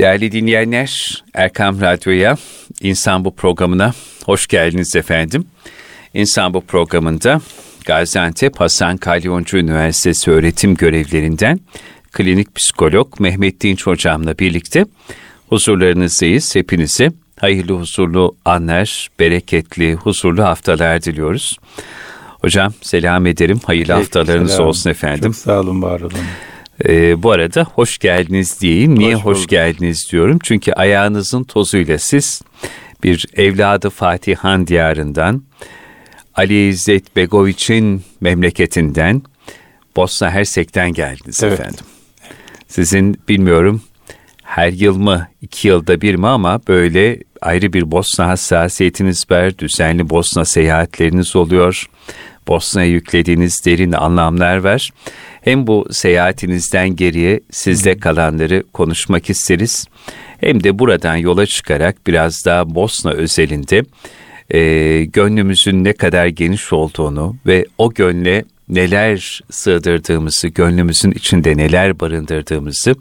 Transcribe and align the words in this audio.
Değerli 0.00 0.32
dinleyenler, 0.32 1.22
Erkam 1.34 1.80
Radyo'ya, 1.80 2.36
İnsan 2.80 3.24
Bu 3.24 3.34
programına 3.34 3.92
hoş 4.26 4.46
geldiniz 4.46 4.96
efendim. 4.96 5.46
İnsan 6.14 6.54
Bu 6.54 6.60
programında 6.60 7.40
Gaziantep 7.86 8.60
Hasan 8.60 8.96
Kalyoncu 8.96 9.56
Üniversitesi 9.56 10.30
öğretim 10.30 10.74
görevlerinden 10.74 11.60
klinik 12.12 12.54
psikolog 12.54 13.20
Mehmet 13.20 13.60
Dinç 13.60 13.86
hocamla 13.86 14.38
birlikte 14.38 14.86
huzurlarınızdayız. 15.48 16.54
Hepinize 16.54 17.12
hayırlı, 17.40 17.72
huzurlu 17.72 18.36
anlar, 18.44 19.08
bereketli, 19.18 19.94
huzurlu 19.94 20.44
haftalar 20.44 21.02
diliyoruz. 21.02 21.56
Hocam 22.28 22.72
selam 22.82 23.26
ederim. 23.26 23.60
Hayırlı 23.64 23.92
Peki, 23.92 24.02
haftalarınız 24.02 24.52
selam. 24.52 24.68
olsun 24.68 24.90
efendim. 24.90 25.32
Çok 25.32 25.36
sağ 25.36 25.60
olun, 25.60 25.82
var 25.82 26.00
olun. 26.00 26.18
Ee, 26.88 27.22
bu 27.22 27.30
arada 27.30 27.64
hoş 27.64 27.98
geldiniz 27.98 28.60
diyeyim. 28.60 28.98
Niye 28.98 29.14
hoş, 29.14 29.24
hoş 29.24 29.46
geldiniz 29.46 30.08
diyorum? 30.12 30.38
Çünkü 30.42 30.72
ayağınızın 30.72 31.44
tozuyla 31.44 31.98
siz 31.98 32.42
bir 33.04 33.26
evladı 33.36 33.90
Fatihan 33.90 34.66
diyarından, 34.66 35.42
Ali 36.34 36.68
İzzet 36.68 37.16
Begoviç'in 37.16 38.02
memleketinden, 38.20 39.22
Bosna 39.96 40.30
Hersek'ten 40.30 40.92
geldiniz 40.92 41.42
evet. 41.42 41.60
efendim. 41.60 41.84
Sizin 42.68 43.20
bilmiyorum 43.28 43.82
her 44.42 44.72
yıl 44.72 44.96
mı, 44.96 45.28
iki 45.42 45.68
yılda 45.68 46.00
bir 46.00 46.14
mi 46.14 46.26
ama 46.26 46.60
böyle 46.68 47.18
ayrı 47.40 47.72
bir 47.72 47.90
Bosna 47.90 48.28
hassasiyetiniz 48.28 49.30
var, 49.30 49.58
düzenli 49.58 50.10
Bosna 50.10 50.44
seyahatleriniz 50.44 51.36
oluyor. 51.36 51.86
Bosna'ya 52.48 52.88
yüklediğiniz 52.88 53.64
derin 53.66 53.92
anlamlar 53.92 54.56
var. 54.56 54.90
Hem 55.40 55.66
bu 55.66 55.86
seyahatinizden 55.90 56.96
geriye 56.96 57.40
sizde 57.50 57.98
kalanları 57.98 58.62
konuşmak 58.72 59.30
isteriz. 59.30 59.86
Hem 60.40 60.64
de 60.64 60.78
buradan 60.78 61.16
yola 61.16 61.46
çıkarak 61.46 62.06
biraz 62.06 62.44
daha 62.46 62.74
Bosna 62.74 63.10
özelinde 63.12 63.82
e, 64.50 65.04
gönlümüzün 65.04 65.84
ne 65.84 65.92
kadar 65.92 66.26
geniş 66.26 66.72
olduğunu 66.72 67.36
ve 67.46 67.64
o 67.78 67.94
gönle 67.94 68.44
neler 68.68 69.40
sığdırdığımızı, 69.50 70.48
gönlümüzün 70.48 71.10
içinde 71.10 71.56
neler 71.56 72.00
barındırdığımızı 72.00 72.94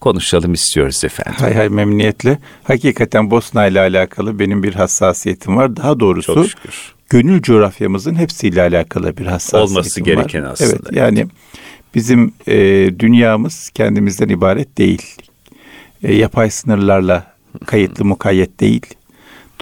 konuşalım 0.00 0.52
istiyoruz 0.54 1.04
efendim. 1.04 1.34
Hay 1.38 1.54
hay 1.54 1.68
memnuniyetle. 1.68 2.38
Hakikaten 2.64 3.30
Bosna 3.30 3.66
ile 3.66 3.80
alakalı 3.80 4.38
benim 4.38 4.62
bir 4.62 4.74
hassasiyetim 4.74 5.56
var. 5.56 5.76
Daha 5.76 6.00
doğrusu 6.00 6.34
Çok 6.34 6.48
şükür. 6.48 6.94
gönül 7.10 7.42
coğrafyamızın 7.42 8.14
hepsiyle 8.14 8.62
alakalı 8.62 9.16
bir 9.16 9.26
hassasiyetim 9.26 9.72
Olması 9.76 10.00
gereken 10.00 10.42
var. 10.44 10.50
aslında. 10.50 10.72
Evet 10.72 10.96
yani 10.96 11.26
bizim 11.96 12.32
e, 12.48 12.54
dünyamız 12.98 13.70
kendimizden 13.70 14.28
ibaret 14.28 14.78
değil. 14.78 15.02
E, 16.02 16.14
yapay 16.14 16.50
sınırlarla 16.50 17.36
kayıtlı 17.66 18.04
mukayyet 18.04 18.60
değil. 18.60 18.86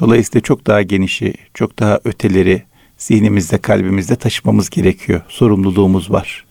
Dolayısıyla 0.01 0.41
çok 0.41 0.67
daha 0.67 0.83
genişi, 0.83 1.35
çok 1.55 1.79
daha 1.79 2.01
öteleri 2.05 2.63
zihnimizde, 2.99 3.59
kalbimizde 3.59 4.17
taşımamız 4.17 4.71
gerekiyor. 4.71 5.21
Sorumluluğumuz 5.29 6.11
var. 6.11 6.45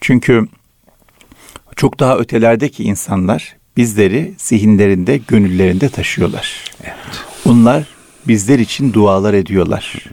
Çünkü 0.00 0.46
çok 1.76 2.00
daha 2.00 2.18
ötelerdeki 2.18 2.84
insanlar 2.84 3.56
bizleri 3.76 4.34
zihinlerinde, 4.38 5.20
gönüllerinde 5.28 5.88
taşıyorlar. 5.88 6.64
Evet. 6.84 6.96
Bunlar 7.44 7.84
bizler 8.28 8.58
için 8.58 8.92
dualar 8.92 9.34
ediyorlar. 9.34 10.04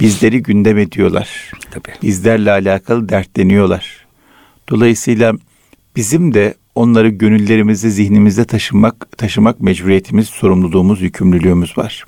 Bizleri 0.00 0.42
gündem 0.42 0.78
ediyorlar. 0.78 1.28
Tabii. 1.70 1.92
Bizlerle 2.02 2.50
alakalı 2.50 3.08
dertleniyorlar. 3.08 3.97
Dolayısıyla 4.68 5.32
bizim 5.96 6.34
de 6.34 6.54
onları 6.74 7.08
gönüllerimizde, 7.08 7.90
zihnimizde 7.90 8.44
taşımak, 8.44 9.18
taşımak 9.18 9.60
mecburiyetimiz, 9.60 10.28
sorumluluğumuz, 10.28 11.02
yükümlülüğümüz 11.02 11.78
var. 11.78 12.04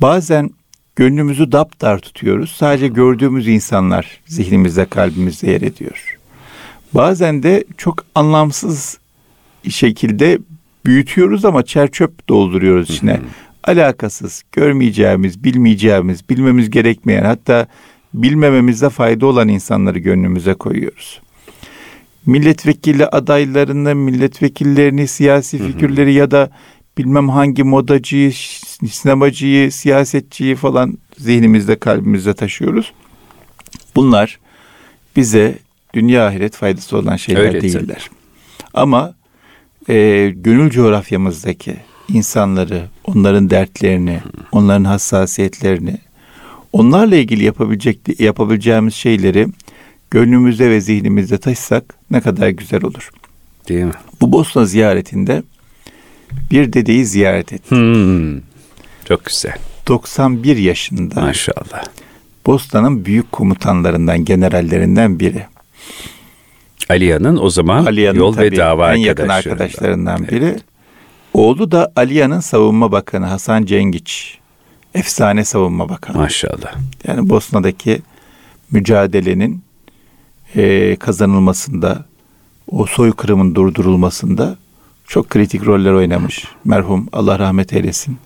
Bazen 0.00 0.50
gönlümüzü 0.96 1.52
daptar 1.52 1.98
tutuyoruz. 1.98 2.50
Sadece 2.50 2.88
gördüğümüz 2.88 3.48
insanlar 3.48 4.20
zihnimizde, 4.26 4.84
kalbimizde 4.84 5.50
yer 5.50 5.60
ediyor. 5.62 6.18
Bazen 6.94 7.42
de 7.42 7.64
çok 7.76 8.04
anlamsız 8.14 8.98
şekilde 9.68 10.38
büyütüyoruz 10.86 11.44
ama 11.44 11.64
çerçöp 11.64 12.28
dolduruyoruz 12.28 12.90
içine. 12.90 13.20
Alakasız, 13.64 14.42
görmeyeceğimiz, 14.52 15.44
bilmeyeceğimiz, 15.44 16.28
bilmemiz 16.30 16.70
gerekmeyen 16.70 17.24
hatta 17.24 17.66
bilmememizde 18.14 18.90
fayda 18.90 19.26
olan 19.26 19.48
insanları 19.48 19.98
gönlümüze 19.98 20.54
koyuyoruz. 20.54 21.20
Milletvekili 22.26 23.06
adaylarını, 23.06 23.94
milletvekillerini, 23.94 25.08
siyasi 25.08 25.58
figürleri 25.58 26.12
ya 26.12 26.30
da 26.30 26.50
bilmem 26.98 27.28
hangi 27.28 27.64
modacıyı, 27.64 28.32
sinemacıyı, 28.90 29.72
siyasetçiyi 29.72 30.56
falan 30.56 30.98
zihnimizde, 31.18 31.78
kalbimizde 31.78 32.34
taşıyoruz. 32.34 32.92
Bunlar 33.96 34.38
bize 35.16 35.58
dünya 35.94 36.26
ahiret 36.26 36.56
faydası 36.56 36.98
olan 36.98 37.16
şeyler 37.16 37.40
Öyle 37.40 37.60
değiller. 37.60 38.08
Tabii. 38.08 38.70
Ama 38.74 39.14
e, 39.88 40.28
gönül 40.36 40.70
coğrafyamızdaki 40.70 41.76
insanları, 42.08 42.88
onların 43.04 43.50
dertlerini, 43.50 44.20
onların 44.52 44.84
hassasiyetlerini, 44.84 45.98
onlarla 46.72 47.16
ilgili 47.16 47.44
yapabilecek 47.44 48.20
yapabileceğimiz 48.20 48.94
şeyleri 48.94 49.46
gönlümüzde 50.10 50.70
ve 50.70 50.80
zihnimizde 50.80 51.38
taşısak 51.38 51.84
ne 52.10 52.20
kadar 52.20 52.48
güzel 52.48 52.84
olur. 52.84 53.10
Değil 53.68 53.84
mi? 53.84 53.92
Bu 54.20 54.32
Bosna 54.32 54.64
ziyaretinde 54.64 55.42
bir 56.50 56.72
dedeyi 56.72 57.04
ziyaret 57.04 57.52
ettim. 57.52 57.78
Hmm, 57.78 58.40
çok 59.04 59.24
güzel. 59.24 59.56
91 59.88 60.56
yaşında. 60.56 61.20
Maşallah. 61.20 61.84
Bosna'nın 62.46 63.04
büyük 63.04 63.32
komutanlarından, 63.32 64.24
generallerinden 64.24 65.20
biri. 65.20 65.46
Aliya'nın 66.88 67.36
o 67.36 67.50
zaman 67.50 67.86
Aliya'nın 67.86 68.18
yol 68.18 68.36
ve 68.36 68.56
dava 68.56 68.94
en 68.94 68.96
yakın 68.96 69.28
arkadaşlarından 69.28 70.28
biri. 70.28 70.44
Evet. 70.44 70.64
Oğlu 71.34 71.70
da 71.70 71.92
Aliya'nın 71.96 72.40
savunma 72.40 72.92
bakanı 72.92 73.26
Hasan 73.26 73.64
Cengiç. 73.64 74.38
Efsane 74.94 75.44
savunma 75.44 75.88
bakanı. 75.88 76.16
Maşallah. 76.16 76.74
Yani 77.06 77.28
Bosna'daki 77.28 78.02
mücadelenin 78.70 79.62
e, 80.56 80.96
kazanılmasında, 80.96 82.04
o 82.70 82.86
soykırımın 82.86 83.54
durdurulmasında 83.54 84.56
çok 85.06 85.30
kritik 85.30 85.66
roller 85.66 85.92
oynamış. 85.92 86.44
Merhum 86.64 87.08
Allah 87.12 87.38
rahmet 87.38 87.72
eylesin. 87.72 88.18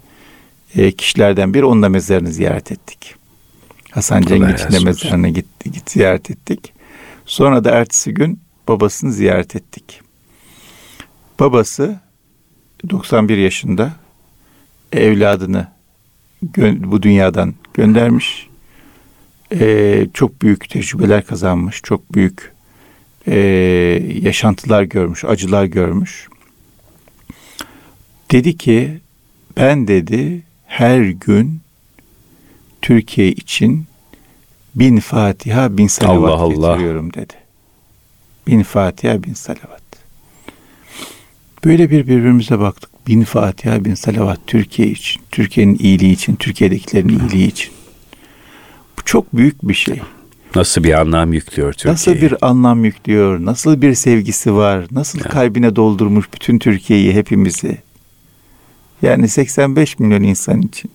E, 0.76 0.92
kişilerden 0.92 1.54
biri 1.54 1.64
onun 1.64 1.82
da 1.82 1.88
mezarını 1.88 2.32
ziyaret 2.32 2.72
ettik. 2.72 3.14
Hasan 3.90 4.22
Cengiç'in 4.22 4.72
de 4.72 4.78
mezarına 4.78 5.28
git, 5.28 5.46
git 5.64 5.90
ziyaret 5.90 6.30
ettik. 6.30 6.72
Sonra 7.26 7.64
da 7.64 7.70
ertesi 7.70 8.14
gün 8.14 8.41
babasını 8.68 9.12
ziyaret 9.12 9.56
ettik. 9.56 10.00
Babası 11.41 12.00
91 12.91 13.38
yaşında 13.38 13.92
evladını 14.92 15.68
bu 16.78 17.02
dünyadan 17.02 17.54
göndermiş. 17.74 18.48
Ee, 19.53 20.06
çok 20.15 20.43
büyük 20.43 20.69
tecrübeler 20.71 21.27
kazanmış, 21.27 21.81
çok 21.82 22.15
büyük 22.15 22.53
e, 23.27 23.37
yaşantılar 24.22 24.82
görmüş, 24.82 25.25
acılar 25.25 25.65
görmüş. 25.65 26.28
Dedi 28.33 28.56
ki 28.56 29.00
ben 29.56 29.88
dedi 29.88 30.43
her 30.66 31.00
gün 31.00 31.60
Türkiye 32.83 33.28
için 33.33 33.84
bin 34.75 35.00
Fatiha 35.00 35.77
bin 35.78 35.87
salavat 35.87 36.31
Allah 36.31 36.43
Allah. 36.43 36.72
getiriyorum 36.72 37.15
dedi. 37.15 37.34
Bin 38.47 38.62
Fatiha 38.62 39.22
bin 39.22 39.34
salavat. 39.34 39.83
Böyle 41.65 41.91
bir 41.91 42.06
birbirimize 42.06 42.59
baktık. 42.59 43.07
Bin 43.07 43.24
Fatiha 43.24 43.84
bin 43.84 43.95
salavat 43.95 44.41
Türkiye 44.47 44.89
için, 44.89 45.22
Türkiye'nin 45.30 45.78
iyiliği 45.78 46.13
için, 46.13 46.36
Türkiye'dekilerin 46.36 47.09
iyiliği 47.09 47.48
için. 47.48 47.72
Bu 48.98 49.04
çok 49.04 49.36
büyük 49.36 49.68
bir 49.68 49.74
şey. 49.74 50.00
Nasıl 50.54 50.84
bir 50.84 51.00
anlam 51.00 51.32
yüklüyor 51.32 51.72
Türkiye? 51.72 51.92
Nasıl 51.92 52.14
bir 52.14 52.46
anlam 52.46 52.84
yüklüyor? 52.84 53.44
Nasıl 53.44 53.82
bir 53.82 53.94
sevgisi 53.94 54.54
var? 54.54 54.86
Nasıl 54.91 55.18
ya. 55.18 55.24
kalbine 55.24 55.76
doldurmuş 55.76 56.32
bütün 56.32 56.58
Türkiye'yi, 56.58 57.12
hepimizi? 57.14 57.78
Yani 59.02 59.28
85 59.28 59.98
milyon 59.98 60.22
insan 60.22 60.62
için 60.62 60.91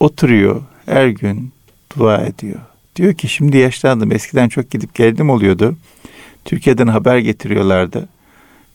oturuyor 0.00 0.62
her 0.86 1.08
gün 1.08 1.52
dua 1.98 2.18
ediyor. 2.18 2.60
Diyor 2.96 3.14
ki 3.14 3.28
şimdi 3.28 3.56
yaşlandım. 3.56 4.12
Eskiden 4.12 4.48
çok 4.48 4.70
gidip 4.70 4.94
geldim 4.94 5.30
oluyordu. 5.30 5.76
Türkiye'den 6.44 6.86
haber 6.86 7.18
getiriyorlardı. 7.18 8.08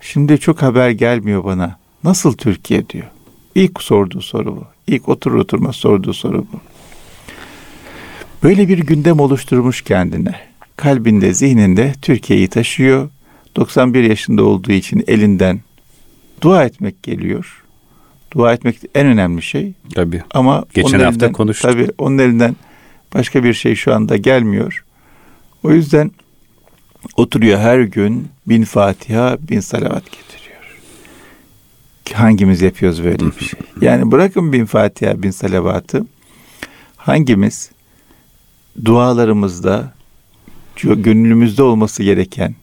Şimdi 0.01 0.39
çok 0.39 0.61
haber 0.61 0.89
gelmiyor 0.89 1.43
bana. 1.43 1.79
Nasıl 2.03 2.33
Türkiye 2.37 2.89
diyor. 2.89 3.07
İlk 3.55 3.81
sorduğu 3.83 4.21
soru 4.21 4.55
bu. 4.55 4.63
İlk 4.87 5.09
oturur 5.09 5.35
oturmaz 5.35 5.75
sorduğu 5.75 6.13
soru 6.13 6.45
bu. 6.53 6.59
Böyle 8.43 8.67
bir 8.67 8.77
gündem 8.77 9.19
oluşturmuş 9.19 9.81
kendine. 9.81 10.35
Kalbinde, 10.75 11.33
zihninde 11.33 11.93
Türkiye'yi 12.01 12.47
taşıyor. 12.47 13.09
91 13.55 14.03
yaşında 14.03 14.43
olduğu 14.43 14.71
için 14.71 15.03
elinden 15.07 15.59
dua 16.41 16.63
etmek 16.63 17.03
geliyor. 17.03 17.63
Dua 18.31 18.53
etmek 18.53 18.79
en 18.95 19.07
önemli 19.07 19.41
şey. 19.41 19.73
Tabii. 19.95 20.23
Ama 20.31 20.65
geçen 20.73 20.99
hafta 20.99 21.07
elinden, 21.07 21.31
konuştuk. 21.31 21.71
Tabii 21.71 21.87
onun 21.97 22.17
elinden 22.17 22.55
başka 23.13 23.43
bir 23.43 23.53
şey 23.53 23.75
şu 23.75 23.93
anda 23.95 24.17
gelmiyor. 24.17 24.83
O 25.63 25.71
yüzden 25.71 26.11
oturuyor 27.17 27.59
her 27.59 27.79
gün 27.79 28.27
bin 28.47 28.63
Fatiha, 28.63 29.37
bin 29.49 29.59
salavat 29.59 30.03
getiriyor. 30.03 30.59
Hangimiz 32.13 32.61
yapıyoruz 32.61 33.03
böyle 33.03 33.25
bir 33.25 33.45
şey? 33.45 33.59
Yani 33.81 34.11
bırakın 34.11 34.53
bin 34.53 34.65
Fatiha, 34.65 35.23
bin 35.23 35.31
salavatı. 35.31 36.05
Hangimiz 36.97 37.71
dualarımızda 38.85 39.93
gönlümüzde 40.83 41.63
olması 41.63 42.03
gereken 42.03 42.55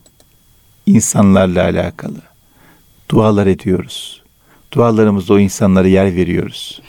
insanlarla 0.87 1.63
alakalı 1.63 2.23
dualar 3.11 3.47
ediyoruz. 3.47 4.23
Dualarımızda 4.73 5.35
o 5.35 5.39
insanlara 5.39 5.89
yer 5.89 6.17
veriyoruz. 6.17 6.83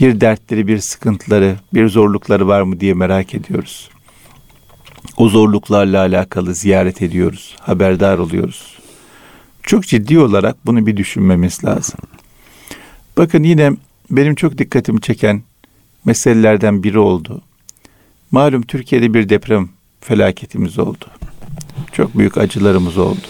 Bir 0.00 0.20
dertleri, 0.20 0.66
bir 0.66 0.78
sıkıntıları, 0.78 1.56
bir 1.74 1.88
zorlukları 1.88 2.48
var 2.48 2.62
mı 2.62 2.80
diye 2.80 2.94
merak 2.94 3.34
ediyoruz. 3.34 3.90
O 5.16 5.28
zorluklarla 5.28 6.00
alakalı 6.00 6.54
ziyaret 6.54 7.02
ediyoruz, 7.02 7.56
haberdar 7.60 8.18
oluyoruz. 8.18 8.78
Çok 9.62 9.86
ciddi 9.86 10.18
olarak 10.18 10.66
bunu 10.66 10.86
bir 10.86 10.96
düşünmemiz 10.96 11.64
lazım. 11.64 12.00
Bakın 13.16 13.42
yine 13.42 13.72
benim 14.10 14.34
çok 14.34 14.58
dikkatimi 14.58 15.00
çeken 15.00 15.42
meselelerden 16.04 16.82
biri 16.82 16.98
oldu. 16.98 17.42
Malum 18.32 18.62
Türkiye'de 18.62 19.14
bir 19.14 19.28
deprem 19.28 19.68
felaketimiz 20.00 20.78
oldu. 20.78 21.04
Çok 21.92 22.18
büyük 22.18 22.38
acılarımız 22.38 22.98
oldu. 22.98 23.20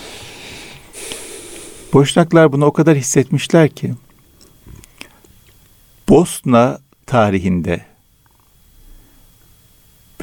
Boşnaklar 1.93 2.53
bunu 2.53 2.65
o 2.65 2.73
kadar 2.73 2.97
hissetmişler 2.97 3.69
ki 3.69 3.95
Bosna 6.09 6.79
tarihinde 7.07 7.81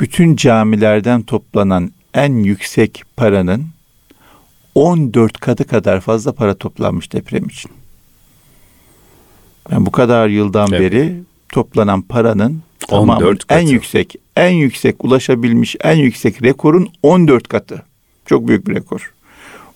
bütün 0.01 0.35
camilerden 0.35 1.21
toplanan 1.21 1.91
en 2.13 2.33
yüksek 2.33 3.03
paranın 3.17 3.67
14 4.75 5.39
katı 5.39 5.67
kadar 5.67 6.01
fazla 6.01 6.31
para 6.31 6.57
toplanmış 6.57 7.13
deprem 7.13 7.45
için. 7.45 7.71
Yani 9.71 9.85
bu 9.85 9.91
kadar 9.91 10.27
yıldan 10.27 10.71
evet. 10.71 10.81
beri 10.81 11.23
toplanan 11.49 12.01
paranın 12.01 12.61
14 12.89 13.47
katı. 13.47 13.61
en 13.61 13.67
yüksek, 13.67 14.15
en 14.35 14.49
yüksek 14.49 15.05
ulaşabilmiş 15.05 15.75
en 15.83 15.95
yüksek 15.95 16.43
rekorun 16.43 16.89
14 17.03 17.47
katı. 17.47 17.83
Çok 18.25 18.47
büyük 18.47 18.67
bir 18.67 18.75
rekor. 18.75 19.13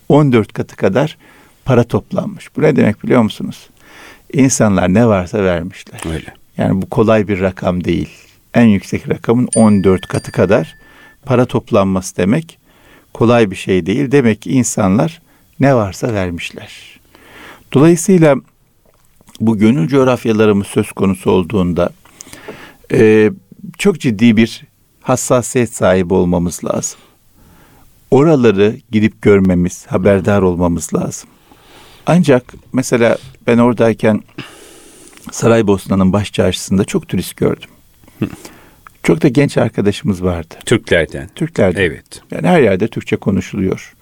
14 0.09 0.53
katı 0.53 0.75
kadar 0.75 1.17
para 1.65 1.83
toplanmış. 1.83 2.57
Bu 2.57 2.61
ne 2.61 2.75
demek 2.75 3.03
biliyor 3.03 3.21
musunuz? 3.21 3.69
İnsanlar 4.33 4.93
ne 4.93 5.07
varsa 5.07 5.43
vermişler. 5.43 6.01
Öyle. 6.13 6.33
Yani 6.57 6.81
bu 6.81 6.89
kolay 6.89 7.27
bir 7.27 7.39
rakam 7.39 7.83
değil. 7.83 8.09
En 8.53 8.65
yüksek 8.65 9.09
rakamın 9.09 9.49
14 9.55 10.07
katı 10.07 10.31
kadar 10.31 10.75
para 11.25 11.45
toplanması 11.45 12.17
demek 12.17 12.59
kolay 13.13 13.51
bir 13.51 13.55
şey 13.55 13.85
değil. 13.85 14.11
Demek 14.11 14.41
ki 14.41 14.51
insanlar 14.51 15.21
ne 15.59 15.75
varsa 15.75 16.13
vermişler. 16.13 16.99
Dolayısıyla 17.73 18.35
bu 19.39 19.57
gönül 19.57 19.87
coğrafyalarımız 19.87 20.67
söz 20.67 20.91
konusu 20.91 21.31
olduğunda 21.31 21.89
e, 22.93 23.31
çok 23.77 23.99
ciddi 23.99 24.37
bir 24.37 24.63
hassasiyet 25.01 25.73
sahibi 25.73 26.13
olmamız 26.13 26.65
lazım. 26.65 26.99
Oraları 28.11 28.75
gidip 28.91 29.21
görmemiz, 29.21 29.85
haberdar 29.87 30.41
olmamız 30.41 30.93
lazım. 30.93 31.29
Ancak 32.05 32.53
mesela 32.73 33.17
ben 33.47 33.57
oradayken 33.57 34.21
Saraybosna'nın 35.31 36.13
baş 36.13 36.33
çarşısında 36.33 36.85
çok 36.85 37.07
turist 37.07 37.37
gördüm. 37.37 37.69
Çok 39.03 39.21
da 39.21 39.27
genç 39.27 39.57
arkadaşımız 39.57 40.23
vardı. 40.23 40.55
Türklerden. 40.65 41.29
Türklerden. 41.35 41.81
Evet. 41.81 42.21
Yani 42.31 42.47
her 42.47 42.61
yerde 42.61 42.87
Türkçe 42.87 43.15
konuşuluyor. 43.15 43.93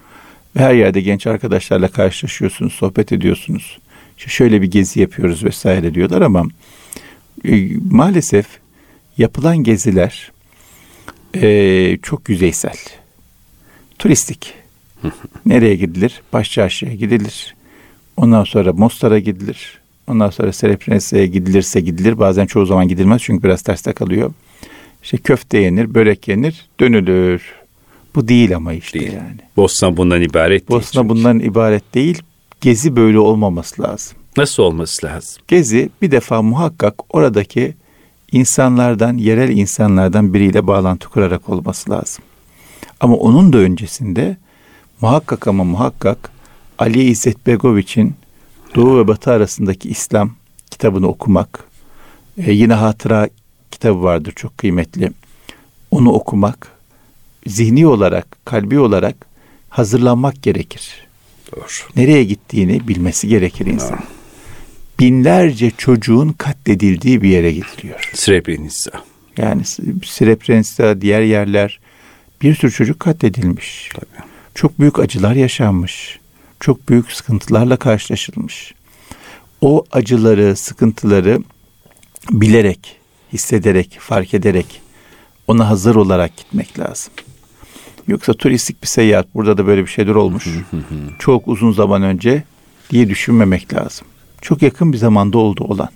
Ve 0.56 0.60
her 0.60 0.74
yerde 0.74 1.02
genç 1.02 1.28
arkadaşlarla 1.28 1.88
karşılaşıyorsunuz, 1.88 2.74
sohbet 2.74 3.12
ediyorsunuz. 3.12 3.80
İşte 4.18 4.30
şöyle 4.30 4.62
bir 4.62 4.72
gezi 4.72 5.00
yapıyoruz 5.00 5.44
vesaire 5.44 5.94
diyorlar 5.94 6.22
ama 6.22 6.46
e, 7.46 7.70
maalesef 7.92 8.46
yapılan 9.22 9.58
geziler 9.58 10.32
e, 11.36 11.98
çok 12.02 12.30
yüzeysel. 12.30 12.78
Turistik. 14.00 14.54
Nereye 15.46 15.76
gidilir? 15.76 16.22
Başçarşıya 16.34 16.94
gidilir. 16.94 17.56
Ondan 18.18 18.44
sonra 18.44 18.74
Mostar'a 18.74 19.20
gidilir. 19.20 19.80
Ondan 20.08 20.30
sonra 20.30 20.54
Srebrenica'ya 20.54 21.26
gidilirse 21.26 21.82
gidilir. 21.82 22.20
Bazen 22.20 22.46
çoğu 22.46 22.66
zaman 22.66 22.88
gidilmez 22.88 23.22
çünkü 23.22 23.44
biraz 23.44 23.62
terste 23.62 23.94
kalıyor. 23.94 24.34
İşte 25.04 25.18
köfte 25.18 25.58
yenir, 25.58 25.94
börek 25.94 26.28
yenir, 26.28 26.70
dönülür. 26.80 27.42
Bu 28.16 28.28
değil 28.28 28.56
ama 28.56 28.74
işte 28.74 29.00
değil. 29.00 29.14
yani. 29.14 29.40
Bosna 29.58 29.98
bundan 29.98 30.22
ibaret 30.22 30.70
değil. 30.70 30.80
Bosna 30.80 31.10
bundan 31.10 31.40
ibaret 31.40 31.94
değil. 31.94 32.22
Gezi 32.62 32.96
böyle 32.96 33.20
olmaması 33.20 33.82
lazım. 33.82 34.18
Nasıl 34.38 34.64
olması 34.64 35.06
lazım? 35.06 35.44
Gezi 35.48 35.90
bir 36.02 36.12
defa 36.12 36.42
muhakkak 36.42 37.16
oradaki 37.16 37.74
insanlardan, 38.32 39.18
yerel 39.18 39.58
insanlardan 39.58 40.34
biriyle 40.34 40.68
bağlantı 40.68 41.10
kurarak 41.10 41.50
olması 41.50 41.92
lazım. 41.92 42.24
Ama 43.00 43.16
onun 43.16 43.54
da 43.54 43.58
öncesinde 43.58 44.38
muhakkak 45.02 45.48
ama 45.48 45.64
muhakkak 45.64 46.32
Ali 46.80 47.04
İzzet 47.04 47.48
Begoviç'in 47.48 48.16
Doğu 48.76 49.00
ve 49.00 49.08
Batı 49.08 49.32
arasındaki 49.32 49.90
İslam 49.90 50.32
kitabını 50.72 51.08
okumak, 51.08 51.64
e, 52.38 52.52
yine 52.52 52.74
hatıra 52.74 53.30
kitabı 53.72 54.04
vardır 54.04 54.34
çok 54.36 54.58
kıymetli. 54.58 55.12
Onu 55.92 56.12
okumak, 56.12 56.68
zihni 57.48 57.88
olarak, 57.88 58.38
kalbi 58.46 58.80
olarak 58.80 59.16
hazırlanmak 59.70 60.44
gerekir. 60.44 61.08
Doğru. 61.52 61.66
Nereye 61.96 62.24
gittiğini 62.24 62.88
bilmesi 62.88 63.28
gerekir 63.28 63.66
insan. 63.66 63.98
Doğru. 63.98 64.21
Binlerce 65.02 65.72
çocuğun 65.78 66.30
katledildiği 66.30 67.22
bir 67.22 67.30
yere 67.30 67.52
gidiliyor. 67.52 68.12
Srebrenica. 68.14 68.92
Yani 69.38 69.66
Srebrenica, 70.06 71.02
diğer 71.02 71.22
yerler 71.22 71.80
bir 72.42 72.56
sürü 72.56 72.72
çocuk 72.72 73.00
katledilmiş. 73.00 73.90
Tabii. 73.94 74.28
Çok 74.56 74.80
büyük 74.80 75.00
acılar 75.00 75.36
yaşanmış 75.36 76.22
çok 76.62 76.90
büyük 76.90 77.12
sıkıntılarla 77.12 77.78
karşılaşılmış. 77.78 78.74
O 79.62 79.86
acıları, 79.92 80.56
sıkıntıları 80.56 81.40
bilerek, 82.32 82.98
hissederek, 83.34 83.98
fark 84.00 84.34
ederek 84.34 84.82
ona 85.48 85.70
hazır 85.70 85.96
olarak 85.96 86.38
gitmek 86.38 86.80
lazım. 86.80 87.14
Yoksa 88.08 88.34
turistik 88.34 88.82
bir 88.82 88.88
seyahat 88.88 89.36
burada 89.36 89.58
da 89.58 89.68
böyle 89.68 89.82
bir 89.82 89.90
şeyler 89.90 90.16
olmuş. 90.16 90.48
çok 91.20 91.48
uzun 91.48 91.72
zaman 91.72 92.04
önce 92.04 92.44
diye 92.90 93.10
düşünmemek 93.10 93.74
lazım. 93.74 94.08
Çok 94.42 94.62
yakın 94.62 94.94
bir 94.94 94.98
zamanda 94.98 95.38
oldu 95.38 95.64
olan. 95.64 95.90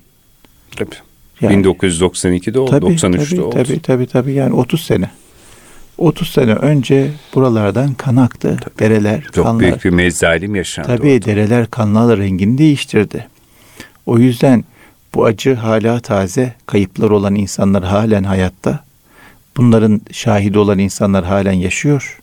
Tabii. 0.75 0.95
Yani, 1.41 1.63
1992'de 1.65 2.59
oldu, 2.59 2.71
tabii, 2.71 2.85
93'te 2.85 3.25
tabii, 3.29 3.41
oldu. 3.41 3.55
Tabii 3.55 3.79
tabii 3.81 4.07
tabii 4.07 4.33
yani 4.33 4.53
30 4.53 4.81
sene. 4.81 5.09
30 5.97 6.29
sene 6.29 6.53
önce 6.53 7.11
buralardan 7.35 7.93
kan 7.93 8.15
aktı. 8.15 8.57
Tabii. 8.63 8.79
Dereler, 8.79 9.21
Çok 9.33 9.45
kanlar. 9.45 9.59
büyük 9.59 9.85
bir 9.85 9.89
mezzalim 9.89 10.55
yaşandı. 10.55 10.87
Tabii 10.87 11.13
orada. 11.13 11.25
dereler 11.25 11.67
kanlar 11.67 12.19
rengini 12.19 12.57
değiştirdi. 12.57 13.27
O 14.05 14.17
yüzden 14.19 14.63
bu 15.15 15.25
acı 15.25 15.53
hala 15.55 15.99
taze. 15.99 16.53
Kayıplar 16.65 17.09
olan 17.09 17.35
insanlar 17.35 17.83
halen 17.83 18.23
hayatta. 18.23 18.85
Bunların 19.57 20.01
şahidi 20.11 20.59
olan 20.59 20.79
insanlar 20.79 21.25
halen 21.25 21.51
yaşıyor. 21.53 22.19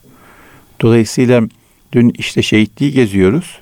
Dolayısıyla 0.81 1.43
dün 1.93 2.15
işte 2.19 2.43
şehitliği 2.43 2.93
geziyoruz. 2.93 3.59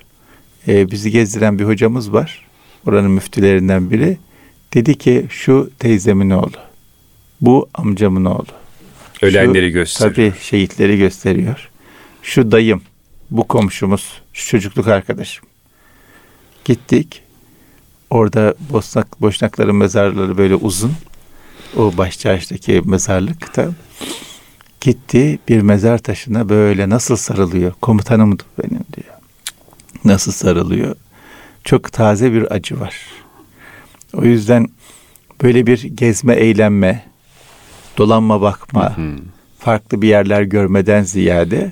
Ee, 0.67 0.91
bizi 0.91 1.11
gezdiren 1.11 1.59
bir 1.59 1.63
hocamız 1.63 2.13
var. 2.13 2.45
Oranın 2.87 3.11
müftülerinden 3.11 3.91
biri. 3.91 4.17
Dedi 4.73 4.97
ki 4.97 5.25
şu 5.29 5.69
teyzemin 5.79 6.29
oğlu. 6.29 6.57
Bu 7.41 7.69
amcamın 7.73 8.25
oğlu. 8.25 8.45
Ölenleri 9.21 9.67
şu, 9.67 9.73
gösteriyor. 9.73 10.15
Tabii 10.15 10.33
şehitleri 10.41 10.97
gösteriyor. 10.97 11.69
Şu 12.23 12.51
dayım, 12.51 12.81
bu 13.31 13.47
komşumuz, 13.47 14.21
şu 14.33 14.47
çocukluk 14.47 14.87
arkadaşım. 14.87 15.45
Gittik. 16.65 17.21
Orada 18.09 18.55
Bosnak, 18.69 19.21
Boşnakların 19.21 19.75
mezarları 19.75 20.37
böyle 20.37 20.55
uzun. 20.55 20.93
O 21.77 21.97
başçarşıdaki 21.97 22.81
mezarlıkta. 22.85 23.69
Gitti 24.81 25.39
bir 25.47 25.61
mezar 25.61 25.97
taşına 25.97 26.49
böyle 26.49 26.89
nasıl 26.89 27.15
sarılıyor. 27.15 27.73
Komutanım 27.81 28.37
benim 28.63 28.83
diyor. 28.93 29.15
Nasıl 30.05 30.31
sarılıyor. 30.31 30.95
Çok 31.63 31.91
taze 31.91 32.33
bir 32.33 32.51
acı 32.51 32.79
var. 32.79 32.95
O 34.13 34.23
yüzden 34.23 34.67
böyle 35.41 35.67
bir 35.67 35.83
gezme, 35.83 36.33
eğlenme, 36.33 37.03
dolanma 37.97 38.41
bakma, 38.41 38.97
hı 38.97 39.01
hı. 39.01 39.15
farklı 39.59 40.01
bir 40.01 40.07
yerler 40.07 40.41
görmeden 40.41 41.03
ziyade 41.03 41.71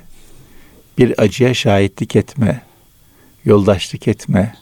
bir 0.97 1.21
acıya 1.21 1.53
şahitlik 1.53 2.15
etme, 2.15 2.61
yoldaşlık 3.45 4.07
etme, 4.07 4.55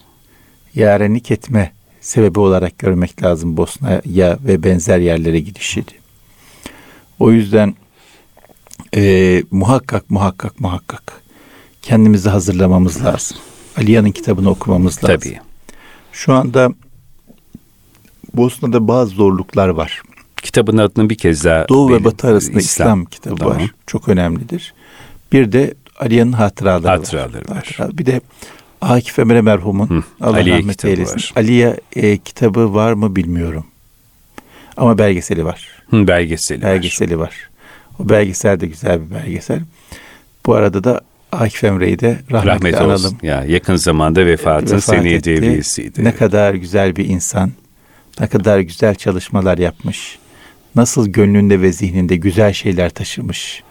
yarenlik 0.74 1.30
etme 1.30 1.72
sebebi 2.00 2.40
olarak 2.40 2.78
görmek 2.78 3.22
lazım 3.22 3.56
Bosna'ya 3.56 4.38
ve 4.40 4.62
benzer 4.62 4.98
yerlere 4.98 5.40
gidişi. 5.40 5.84
O 7.18 7.30
yüzden 7.30 7.74
e, 8.96 9.42
muhakkak 9.50 10.10
muhakkak 10.10 10.60
muhakkak 10.60 11.22
kendimizi 11.82 12.28
hazırlamamız 12.28 13.04
lazım. 13.04 13.38
Aliya'nın 13.78 14.10
kitabını 14.10 14.50
okumamız 14.50 15.04
lazım. 15.04 15.20
Tabii. 15.20 15.40
Şu 16.12 16.32
anda 16.32 16.70
Bosna'da 18.34 18.88
bazı 18.88 19.14
zorluklar 19.14 19.68
var. 19.68 20.02
Kitabın 20.36 20.78
adını 20.78 21.10
bir 21.10 21.14
kez 21.18 21.44
daha 21.44 21.68
Doğu 21.68 21.90
ve 21.90 22.04
Batı 22.04 22.26
arasında 22.26 22.58
İslam, 22.58 22.86
İslam 22.88 23.04
kitabı 23.04 23.36
tamam. 23.36 23.56
var. 23.56 23.74
Çok 23.86 24.08
önemlidir. 24.08 24.74
Bir 25.32 25.52
de 25.52 25.74
Aliya'nın 25.98 26.32
hatıraları, 26.32 26.88
hatıraları 26.88 27.48
var. 27.48 27.76
var. 27.80 27.98
Bir 27.98 28.06
de 28.06 28.20
Akif 28.80 29.18
Emre 29.18 29.40
merhumun 29.40 29.88
Hı, 29.88 30.02
Allah 30.20 30.36
Aliye 30.36 30.58
rahmet 30.58 30.84
eylesin. 30.84 31.20
Aliye 31.36 31.80
e, 31.96 32.18
kitabı 32.18 32.74
var 32.74 32.92
mı 32.92 33.16
bilmiyorum. 33.16 33.66
Ama 34.76 34.98
belgeseli 34.98 35.44
var. 35.44 35.68
Hı, 35.90 36.08
belgeseli, 36.08 36.62
belgeseli 36.62 37.18
var. 37.18 37.22
var. 37.22 37.50
O 37.98 38.08
belgesel 38.08 38.60
de 38.60 38.66
güzel 38.66 39.00
bir 39.10 39.14
belgesel. 39.14 39.60
Bu 40.46 40.54
arada 40.54 40.84
da 40.84 41.00
Akif 41.32 41.64
Emre'yi 41.64 41.98
de 41.98 42.18
rahmetle 42.32 42.50
Rahmet 42.54 42.74
analım. 42.74 42.92
Olsun. 42.92 43.18
Ya 43.22 43.44
yakın 43.44 43.76
zamanda 43.76 44.26
vefatın 44.26 44.66
Vefat 44.66 44.84
seneye 44.84 45.24
devriyesiydi. 45.24 46.04
Ne 46.04 46.14
kadar 46.14 46.54
güzel 46.54 46.96
bir 46.96 47.04
insan. 47.04 47.52
Ne 48.20 48.26
kadar 48.26 48.60
güzel 48.60 48.94
çalışmalar 48.94 49.58
yapmış. 49.58 50.18
Nasıl 50.74 51.08
gönlünde 51.08 51.60
ve 51.60 51.72
zihninde 51.72 52.16
güzel 52.16 52.52
şeyler 52.52 52.90
taşımış. 52.90 53.62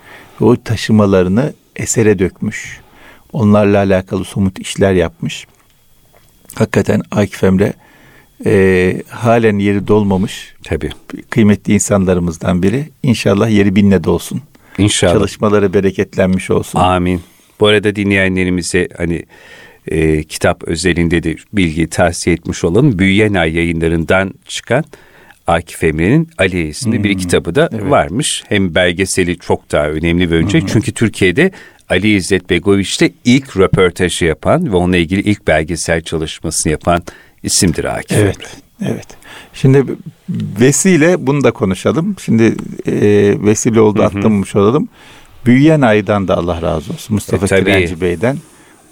Ve 0.41 0.45
o 0.45 0.63
taşımalarını 0.63 1.53
esere 1.75 2.19
dökmüş. 2.19 2.79
Onlarla 3.33 3.77
alakalı 3.77 4.25
somut 4.25 4.59
işler 4.59 4.93
yapmış. 4.93 5.47
Hakikaten 6.55 7.01
Akif 7.11 7.43
Emre 7.43 7.73
e, 8.45 9.01
halen 9.09 9.59
yeri 9.59 9.87
dolmamış. 9.87 10.53
Tabii. 10.63 10.89
Kıymetli 11.29 11.73
insanlarımızdan 11.73 12.63
biri. 12.63 12.89
İnşallah 13.03 13.49
yeri 13.49 13.75
binle 13.75 14.03
dolsun. 14.03 14.41
İnşallah. 14.77 15.13
Çalışmaları 15.13 15.73
bereketlenmiş 15.73 16.51
olsun. 16.51 16.79
Amin. 16.79 17.21
Bu 17.59 17.67
arada 17.67 17.95
dinleyenlerimize 17.95 18.87
hani 18.97 19.23
e, 19.87 20.23
kitap 20.23 20.63
özelinde 20.63 21.23
de 21.23 21.35
bilgi 21.53 21.87
tavsiye 21.87 22.33
etmiş 22.35 22.63
olalım. 22.63 22.99
Büyüyen 22.99 23.33
Ay 23.33 23.55
yayınlarından 23.55 24.33
çıkan 24.47 24.83
Akif 25.47 25.83
Emre'nin 25.83 26.29
Ali 26.37 26.67
isimli 26.67 26.97
hmm, 26.97 27.03
bir 27.03 27.17
kitabı 27.17 27.55
da 27.55 27.69
evet. 27.71 27.89
varmış. 27.89 28.43
Hem 28.49 28.75
belgeseli 28.75 29.37
çok 29.37 29.71
daha 29.71 29.87
önemli 29.87 30.31
ve 30.31 30.35
önce 30.35 30.59
hmm. 30.59 30.67
çünkü 30.67 30.91
Türkiye'de 30.91 31.51
Ali 31.89 32.15
İzzet 32.15 32.49
Begoviç'te 32.49 33.11
ilk 33.25 33.57
röportajı 33.57 34.25
yapan 34.25 34.71
ve 34.71 34.75
onunla 34.75 34.97
ilgili 34.97 35.21
ilk 35.21 35.47
belgesel 35.47 36.01
çalışmasını 36.01 36.71
yapan 36.71 37.03
isimdir 37.43 37.85
Akif 37.85 38.17
evet, 38.17 38.35
Emre. 38.35 38.91
Evet. 38.93 39.07
Şimdi 39.53 39.83
vesile 40.59 41.27
bunu 41.27 41.43
da 41.43 41.51
konuşalım. 41.51 42.15
Şimdi 42.25 42.43
e, 42.87 42.95
vesile 43.41 43.79
oldu 43.79 44.03
atlamış 44.03 44.55
olalım. 44.55 44.89
Büyüyen 45.47 45.81
Ay'dan 45.81 46.27
da 46.27 46.37
Allah 46.37 46.61
razı 46.61 46.93
olsun. 46.93 47.13
Mustafa 47.13 47.55
e, 47.55 47.63
Kirenci 47.63 48.01
Bey'den. 48.01 48.37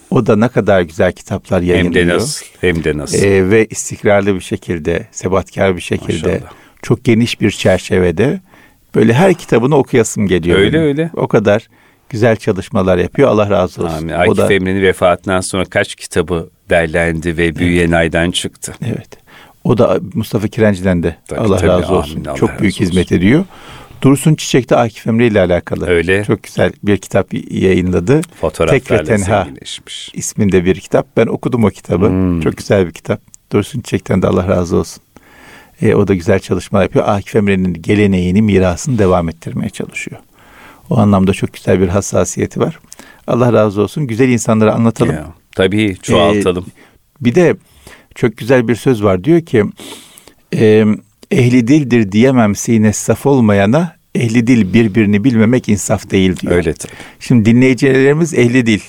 O 0.09 0.25
da 0.25 0.35
ne 0.35 0.47
kadar 0.47 0.81
güzel 0.81 1.11
kitaplar 1.11 1.61
yayınlıyor. 1.61 2.05
Hem 2.05 2.09
de 2.09 2.13
nasıl. 2.13 2.45
Hem 2.61 2.83
de 2.83 2.97
nasıl. 2.97 3.17
Ee, 3.17 3.49
ve 3.49 3.65
istikrarlı 3.65 4.35
bir 4.35 4.41
şekilde, 4.41 5.07
sebatkar 5.11 5.75
bir 5.75 5.81
şekilde, 5.81 6.33
Maşallah. 6.33 6.51
çok 6.81 7.03
geniş 7.03 7.41
bir 7.41 7.51
çerçevede 7.51 8.39
böyle 8.95 9.13
her 9.13 9.33
kitabını 9.33 9.75
okuyasım 9.75 10.27
geliyor. 10.27 10.59
Öyle 10.59 10.73
benim. 10.73 10.85
öyle. 10.85 11.11
O 11.13 11.27
kadar 11.27 11.67
güzel 12.09 12.35
çalışmalar 12.35 12.97
yapıyor. 12.97 13.29
Allah 13.29 13.49
razı 13.49 13.83
olsun. 13.83 13.97
Amin. 13.97 14.13
Akif 14.13 14.37
da... 14.37 14.53
Emre'nin 14.53 14.81
vefatından 14.81 15.41
sonra 15.41 15.65
kaç 15.65 15.95
kitabı 15.95 16.49
derlendi 16.69 17.37
ve 17.37 17.55
Büyüyen 17.55 17.87
evet. 17.87 17.93
Ay'dan 17.93 18.31
çıktı. 18.31 18.73
Evet. 18.85 19.09
O 19.63 19.77
da 19.77 19.99
Mustafa 20.13 20.47
Kirenci'den 20.47 21.03
de 21.03 21.15
tabii, 21.27 21.39
Allah 21.39 21.57
tabii, 21.57 21.67
razı 21.67 21.95
olsun. 21.95 22.15
Amin, 22.15 22.25
Allah 22.25 22.35
çok 22.35 22.59
büyük 22.59 22.73
olsun. 22.73 22.85
hizmet 22.85 23.11
ediyor. 23.11 23.45
Dursun 24.05 24.35
Çiçek 24.35 24.69
de 24.69 24.75
Akif 24.75 25.07
Emre 25.07 25.27
ile 25.27 25.41
alakalı. 25.41 25.87
Öyle. 25.87 26.23
Çok 26.23 26.43
güzel 26.43 26.71
bir 26.83 26.97
kitap 26.97 27.33
yayınladı. 27.51 28.21
Fotoğraflarla 28.41 28.79
Tek 28.79 28.91
ve 28.91 29.03
Tenha 29.03 29.47
isminde 30.13 30.65
bir 30.65 30.79
kitap. 30.79 31.07
Ben 31.17 31.27
okudum 31.27 31.63
o 31.63 31.69
kitabı. 31.69 32.09
Hmm. 32.09 32.41
Çok 32.41 32.57
güzel 32.57 32.87
bir 32.87 32.91
kitap. 32.91 33.21
Dursun 33.51 33.81
Çiçek'ten 33.81 34.21
de 34.21 34.27
Allah 34.27 34.47
razı 34.47 34.77
olsun. 34.77 35.03
E, 35.81 35.95
o 35.95 36.07
da 36.07 36.13
güzel 36.13 36.39
çalışma 36.39 36.83
yapıyor. 36.83 37.07
Akif 37.07 37.35
Emre'nin 37.35 37.73
geleneğini, 37.73 38.41
mirasını 38.41 38.99
devam 38.99 39.29
ettirmeye 39.29 39.69
çalışıyor. 39.69 40.21
O 40.89 40.97
anlamda 40.97 41.33
çok 41.33 41.53
güzel 41.53 41.81
bir 41.81 41.87
hassasiyeti 41.87 42.59
var. 42.59 42.79
Allah 43.27 43.53
razı 43.53 43.81
olsun. 43.81 44.07
Güzel 44.07 44.29
insanlara 44.29 44.73
anlatalım. 44.73 45.15
Ya, 45.15 45.25
tabii 45.55 45.97
çoğaltalım. 46.01 46.65
Ee, 46.67 47.25
bir 47.25 47.35
de 47.35 47.55
çok 48.15 48.37
güzel 48.37 48.67
bir 48.67 48.75
söz 48.75 49.03
var. 49.03 49.23
Diyor 49.23 49.41
ki 49.41 49.63
e, 50.53 50.85
ehli 51.31 51.67
dildir 51.67 52.11
diyemem 52.11 52.55
sine 52.55 52.93
saf 52.93 53.25
olmayana 53.25 53.94
ehli 54.15 54.47
dil 54.47 54.73
birbirini 54.73 55.23
bilmemek 55.23 55.69
insaf 55.69 56.11
değil 56.11 56.35
diyor. 56.39 56.53
Öyle 56.53 56.73
tabii. 56.73 56.91
Şimdi 57.19 57.45
dinleyicilerimiz 57.45 58.33
ehli 58.33 58.65
dil. 58.65 58.79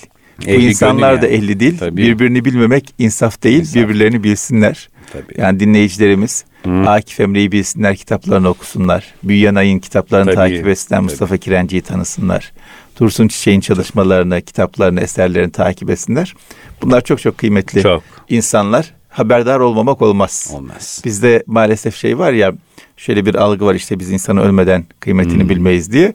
Ehli 0.47 0.59
Bu 0.59 0.61
insanlar 0.63 1.13
yani. 1.13 1.23
da 1.23 1.27
ehli 1.27 1.61
dil. 1.61 1.79
Tabii. 1.79 1.97
Birbirini 1.97 2.45
bilmemek 2.45 2.95
insaf 2.99 3.43
değil. 3.43 3.59
İnsaf. 3.61 3.75
Birbirlerini 3.75 4.25
bilsinler. 4.25 4.89
Tabii. 5.13 5.41
Yani 5.41 5.61
dinleyicilerimiz 5.61 6.45
Hı. 6.65 6.71
Akif 6.91 7.21
Emre'yi 7.21 7.53
bilsinler, 7.53 7.97
kitaplarını 7.97 8.49
okusunlar. 8.49 9.05
Büyüyen 9.23 9.55
Ay'ın 9.55 9.79
kitaplarını 9.79 10.27
tabii. 10.27 10.35
takip 10.37 10.67
etsinler. 10.69 11.01
Mustafa 11.01 11.37
Kirenci'yi 11.37 11.83
tanısınlar. 11.83 12.53
Dursun 13.01 13.29
Çiçek'in 13.29 13.61
çalışmalarını, 13.61 14.43
kitaplarını, 14.43 15.01
eserlerini 15.01 15.53
takip 15.53 15.91
etsinler. 15.91 16.35
Bunlar 16.83 17.01
çok 17.05 17.21
çok 17.21 17.39
kıymetli 17.39 17.83
çok. 17.83 18.03
insanlar 18.29 18.95
haberdar 19.17 19.61
olmamak 19.61 20.03
olmaz. 20.03 20.51
Olmaz. 20.55 21.03
Bizde 21.05 21.45
maalesef 21.47 21.97
şey 21.97 22.19
var 22.19 22.33
ya 22.33 22.53
şöyle 22.97 23.27
bir 23.27 23.35
algı 23.35 23.67
var 23.67 23.75
işte 23.75 23.99
biz 23.99 24.11
insanı 24.11 24.41
ölmeden 24.41 24.85
kıymetini 25.01 25.43
hmm. 25.43 25.49
bilmeyiz 25.49 25.93
diye. 25.93 26.15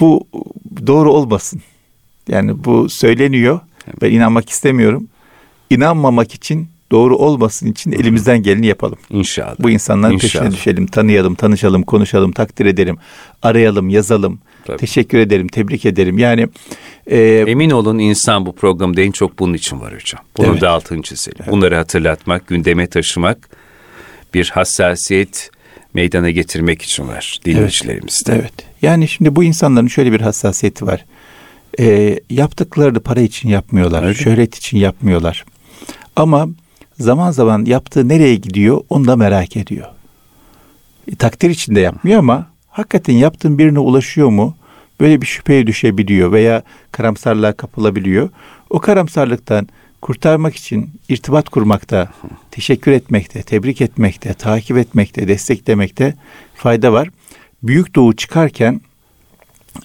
Bu 0.00 0.26
doğru 0.86 1.12
olmasın. 1.12 1.62
Yani 2.28 2.64
bu 2.64 2.88
söyleniyor. 2.88 3.60
Evet. 3.86 4.02
Ben 4.02 4.10
inanmak 4.10 4.50
istemiyorum. 4.50 5.08
İnanmamak 5.70 6.34
için 6.34 6.68
doğru 6.90 7.16
olmasın 7.16 7.66
için 7.66 7.92
elimizden 7.92 8.42
geleni 8.42 8.66
yapalım. 8.66 8.98
İnşallah. 9.10 9.56
Bu 9.58 9.70
insanların 9.70 10.14
İnşallah. 10.14 10.44
peşine 10.44 10.58
düşelim, 10.58 10.86
tanıyalım, 10.86 11.34
tanışalım, 11.34 11.82
konuşalım, 11.82 12.32
takdir 12.32 12.66
edelim, 12.66 12.96
arayalım, 13.42 13.88
yazalım. 13.88 14.38
Tabii. 14.64 14.78
Teşekkür 14.78 15.18
ederim, 15.18 15.48
tebrik 15.48 15.86
ederim. 15.86 16.18
Yani 16.18 16.48
e, 17.06 17.20
emin 17.46 17.70
olun 17.70 17.98
insan 17.98 18.46
bu 18.46 18.52
programda 18.52 19.00
en 19.00 19.10
çok 19.10 19.38
bunun 19.38 19.54
için 19.54 19.80
var 19.80 19.94
hocam. 19.94 20.22
Bunu 20.36 20.46
evet. 20.46 20.60
da 20.60 20.70
altını 20.70 21.02
çizelim. 21.02 21.38
Evet. 21.42 21.52
Bunları 21.52 21.76
hatırlatmak, 21.76 22.46
gündeme 22.46 22.86
taşımak, 22.86 23.48
bir 24.34 24.48
hassasiyet 24.48 25.50
meydana 25.94 26.30
getirmek 26.30 26.82
için 26.82 27.08
var 27.08 27.38
dinleyicilerimizde. 27.44 28.32
Evet. 28.32 28.42
evet. 28.42 28.66
Yani 28.82 29.08
şimdi 29.08 29.36
bu 29.36 29.44
insanların 29.44 29.86
şöyle 29.86 30.12
bir 30.12 30.20
hassasiyeti 30.20 30.86
var. 30.86 31.04
E, 31.78 32.18
yaptıklarını 32.30 33.00
para 33.00 33.20
için 33.20 33.48
yapmıyorlar, 33.48 34.02
Öyle. 34.02 34.14
şöhret 34.14 34.54
için 34.54 34.78
yapmıyorlar. 34.78 35.44
Ama 36.16 36.48
zaman 36.98 37.30
zaman 37.30 37.64
yaptığı 37.64 38.08
nereye 38.08 38.34
gidiyor 38.34 38.80
onu 38.90 39.06
da 39.06 39.16
merak 39.16 39.56
ediyor. 39.56 39.86
E, 41.12 41.16
takdir 41.16 41.50
içinde 41.50 41.80
yapmıyor 41.80 42.18
ama 42.18 42.51
hakikaten 42.72 43.14
yaptığın 43.14 43.58
birine 43.58 43.78
ulaşıyor 43.78 44.28
mu? 44.28 44.56
Böyle 45.00 45.20
bir 45.20 45.26
şüpheye 45.26 45.66
düşebiliyor 45.66 46.32
veya 46.32 46.62
karamsarlığa 46.92 47.52
kapılabiliyor. 47.52 48.28
O 48.70 48.78
karamsarlıktan 48.78 49.68
kurtarmak 50.00 50.56
için 50.56 50.90
irtibat 51.08 51.48
kurmakta, 51.48 52.08
teşekkür 52.50 52.92
etmekte, 52.92 53.42
tebrik 53.42 53.80
etmekte, 53.80 54.34
takip 54.34 54.76
etmekte, 54.76 55.28
desteklemekte 55.28 56.14
fayda 56.54 56.92
var. 56.92 57.08
Büyük 57.62 57.94
Doğu 57.94 58.16
çıkarken 58.16 58.80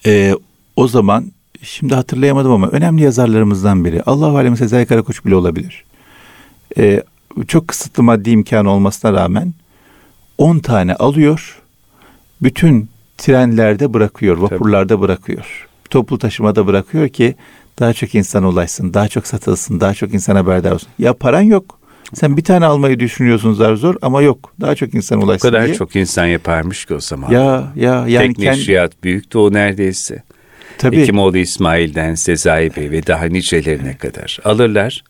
e, 0.06 0.34
o 0.76 0.88
zaman 0.88 1.32
şimdi 1.62 1.96
hatırlayamadım 1.96 2.52
ama 2.52 2.68
önemli 2.68 3.04
yazarlarımızdan 3.04 3.86
biri. 3.86 4.04
Allah 4.04 4.38
alem 4.38 4.58
Sezai 4.58 4.86
Karakoç 4.86 5.26
bile 5.26 5.36
olabilir. 5.36 5.84
E, 6.78 7.04
çok 7.48 7.68
kısıtlı 7.68 8.04
maddi 8.04 8.30
imkan 8.30 8.66
olmasına 8.66 9.14
rağmen 9.14 9.54
10 10.38 10.60
tane 10.60 10.96
alıyor. 10.96 11.62
Bütün 12.42 12.90
trenlerde 13.18 13.94
bırakıyor, 13.94 14.38
vapurlarda 14.38 14.94
Tabii. 14.94 15.02
bırakıyor. 15.02 15.68
Toplu 15.90 16.18
taşımada 16.18 16.68
bırakıyor 16.68 17.10
ki 17.10 17.36
daha 17.80 17.94
çok 17.94 18.16
insan 18.16 18.44
ulaşsın, 18.44 18.94
daha 18.94 19.08
çok 19.08 19.28
satılsın, 19.28 19.80
daha 19.80 19.94
çok 19.94 20.14
insan 20.14 20.36
haberdar 20.36 20.72
olsun. 20.72 20.90
Ya 21.00 21.14
paran 21.14 21.42
yok. 21.42 21.80
Sen 22.14 22.38
bir 22.38 22.44
tane 22.44 22.66
almayı 22.66 23.00
düşünüyorsun 23.00 23.54
zar 23.54 23.76
zor 23.76 23.96
ama 24.02 24.22
yok. 24.22 24.54
Daha 24.62 24.76
çok 24.76 24.94
insan 24.94 25.22
ulaşsın 25.22 25.48
O 25.48 25.52
kadar 25.52 25.66
diye. 25.66 25.76
çok 25.76 25.96
insan 25.96 26.26
yaparmış 26.26 26.86
ki 26.86 26.94
o 26.94 27.00
zaman. 27.00 27.32
Ya 27.32 27.74
ya 27.76 28.08
yani 28.08 28.28
Tekneşriyat 28.28 28.92
kendi... 28.92 29.04
büyüktü 29.04 29.38
o 29.38 29.54
neredeyse. 29.54 30.24
Tabii. 30.78 31.02
Hekimoğlu 31.02 31.38
İsmail'den 31.38 32.16
Sezai 32.16 32.76
Bey 32.76 32.92
ve 32.92 33.08
daha 33.08 33.26
nicelerine 33.26 33.98
kadar 33.98 34.40
alırlar 34.44 35.04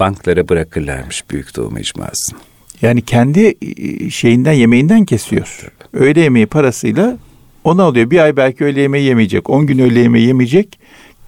banklara 0.00 0.48
bırakırlarmış 0.48 1.30
Büyük 1.30 1.56
Doğu 1.56 1.70
Mecmuası'nı. 1.70 2.38
Yani 2.82 3.02
kendi 3.02 3.54
e, 3.62 4.10
şeyinden 4.10 4.52
yemeğinden 4.52 5.04
kesiyor. 5.04 5.60
Öğle 5.92 6.20
yemeği 6.20 6.46
parasıyla 6.46 7.18
ona 7.64 7.82
alıyor. 7.82 8.10
Bir 8.10 8.18
ay 8.18 8.36
belki 8.36 8.64
öğle 8.64 8.80
yemeği 8.80 9.04
yemeyecek. 9.04 9.50
On 9.50 9.66
gün 9.66 9.78
öğle 9.78 10.00
yemeği 10.00 10.26
yemeyecek. 10.26 10.78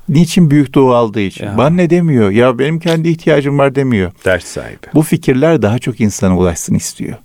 Niçin 0.08 0.50
büyük 0.50 0.74
doğu 0.74 0.94
aldığı 0.94 1.20
için? 1.20 1.44
Ya. 1.44 1.58
Bana 1.58 1.70
ne 1.70 1.90
demiyor? 1.90 2.30
Ya 2.30 2.58
benim 2.58 2.78
kendi 2.78 3.08
ihtiyacım 3.08 3.58
var 3.58 3.74
demiyor. 3.74 4.12
Ders 4.24 4.44
sahibi. 4.44 4.86
Bu 4.94 5.02
fikirler 5.02 5.62
daha 5.62 5.78
çok 5.78 6.00
insana 6.00 6.38
ulaşsın 6.38 6.74
istiyor. 6.74 7.16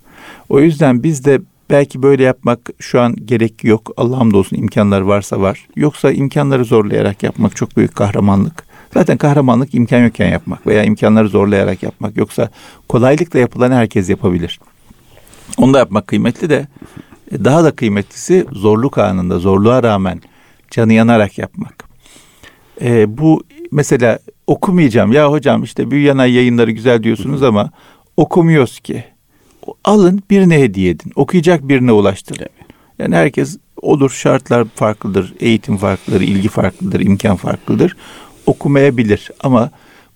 O 0.49 0.59
yüzden 0.59 1.03
biz 1.03 1.25
de 1.25 1.41
belki 1.69 2.03
böyle 2.03 2.23
yapmak 2.23 2.59
şu 2.79 3.01
an 3.01 3.15
gerek 3.25 3.63
yok. 3.63 3.91
Allah 3.97 4.17
hamdolsun 4.17 4.57
imkanlar 4.57 5.01
varsa 5.01 5.41
var. 5.41 5.67
Yoksa 5.75 6.11
imkanları 6.11 6.65
zorlayarak 6.65 7.23
yapmak 7.23 7.55
çok 7.55 7.77
büyük 7.77 7.95
kahramanlık. 7.95 8.65
Zaten 8.93 9.17
kahramanlık 9.17 9.73
imkan 9.73 9.99
yokken 10.03 10.29
yapmak 10.29 10.67
veya 10.67 10.83
imkanları 10.83 11.29
zorlayarak 11.29 11.83
yapmak. 11.83 12.17
Yoksa 12.17 12.49
kolaylıkla 12.89 13.39
yapılan 13.39 13.71
herkes 13.71 14.09
yapabilir. 14.09 14.59
Onu 15.57 15.73
da 15.73 15.79
yapmak 15.79 16.07
kıymetli 16.07 16.49
de 16.49 16.67
daha 17.31 17.63
da 17.63 17.71
kıymetlisi 17.71 18.45
zorluk 18.51 18.97
anında, 18.97 19.39
zorluğa 19.39 19.83
rağmen 19.83 20.21
canı 20.71 20.93
yanarak 20.93 21.37
yapmak. 21.37 21.85
Ee, 22.81 23.17
bu 23.17 23.43
mesela 23.71 24.19
okumayacağım. 24.47 25.11
Ya 25.11 25.31
hocam 25.31 25.63
işte 25.63 25.91
Büyüyen 25.91 26.17
Ay 26.17 26.33
yayınları 26.33 26.71
güzel 26.71 27.03
diyorsunuz 27.03 27.43
ama 27.43 27.71
okumuyoruz 28.17 28.79
ki. 28.79 29.03
Alın 29.83 30.23
birine 30.29 30.59
hediye 30.59 30.89
edin. 30.89 31.11
Okuyacak 31.15 31.67
birine 31.67 31.91
ulaştırın. 31.91 32.47
Yani 32.99 33.15
herkes 33.15 33.57
olur 33.81 34.09
şartlar 34.09 34.65
farklıdır, 34.75 35.33
eğitim 35.39 35.77
farklıdır, 35.77 36.21
ilgi 36.21 36.49
farklıdır, 36.49 36.99
imkan 36.99 37.35
farklıdır. 37.35 37.95
Okumayabilir 38.45 39.31
ama 39.43 39.71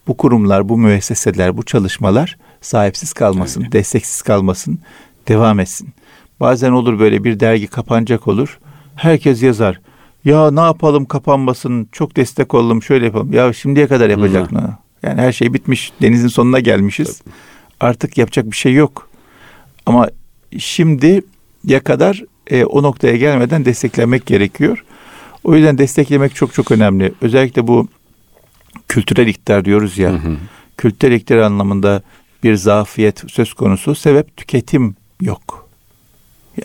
bu 0.07 0.17
kurumlar, 0.17 0.69
bu 0.69 0.77
müesseseler, 0.77 1.57
bu 1.57 1.63
çalışmalar 1.63 2.37
sahipsiz 2.61 3.13
kalmasın, 3.13 3.61
Öyle. 3.61 3.71
desteksiz 3.71 4.21
kalmasın, 4.21 4.79
devam 5.27 5.59
etsin. 5.59 5.89
Bazen 6.39 6.71
olur 6.71 6.99
böyle 6.99 7.23
bir 7.23 7.39
dergi 7.39 7.67
kapanacak 7.67 8.27
olur. 8.27 8.59
Herkes 8.95 9.43
yazar. 9.43 9.79
Ya 10.25 10.51
ne 10.51 10.59
yapalım 10.59 11.05
kapanmasın, 11.05 11.87
çok 11.91 12.15
destek 12.15 12.53
olalım, 12.53 12.83
şöyle 12.83 13.05
yapalım. 13.05 13.33
Ya 13.33 13.53
şimdiye 13.53 13.87
kadar 13.87 14.09
yapacak 14.09 14.51
ne? 14.51 14.61
Yani 15.03 15.21
her 15.21 15.31
şey 15.31 15.53
bitmiş, 15.53 15.91
denizin 16.01 16.27
sonuna 16.27 16.59
gelmişiz. 16.59 17.21
Artık 17.79 18.17
yapacak 18.17 18.51
bir 18.51 18.55
şey 18.55 18.73
yok. 18.73 19.09
Ama 19.85 20.09
şimdi 20.57 21.21
ya 21.63 21.83
kadar 21.83 22.23
e, 22.47 22.65
o 22.65 22.83
noktaya 22.83 23.17
gelmeden 23.17 23.65
desteklemek 23.65 24.25
gerekiyor. 24.25 24.83
O 25.43 25.55
yüzden 25.55 25.77
desteklemek 25.77 26.35
çok 26.35 26.53
çok 26.53 26.71
önemli. 26.71 27.13
Özellikle 27.21 27.67
bu 27.67 27.87
kültürel 28.87 29.27
iktidar 29.27 29.65
diyoruz 29.65 29.97
ya. 29.97 30.11
Hı 30.11 30.15
hı. 30.15 30.37
Kültürel 30.77 31.15
iktidar 31.15 31.37
anlamında 31.37 32.01
bir 32.43 32.55
zafiyet 32.55 33.23
söz 33.27 33.53
konusu. 33.53 33.95
Sebep 33.95 34.37
tüketim 34.37 34.95
yok. 35.21 35.58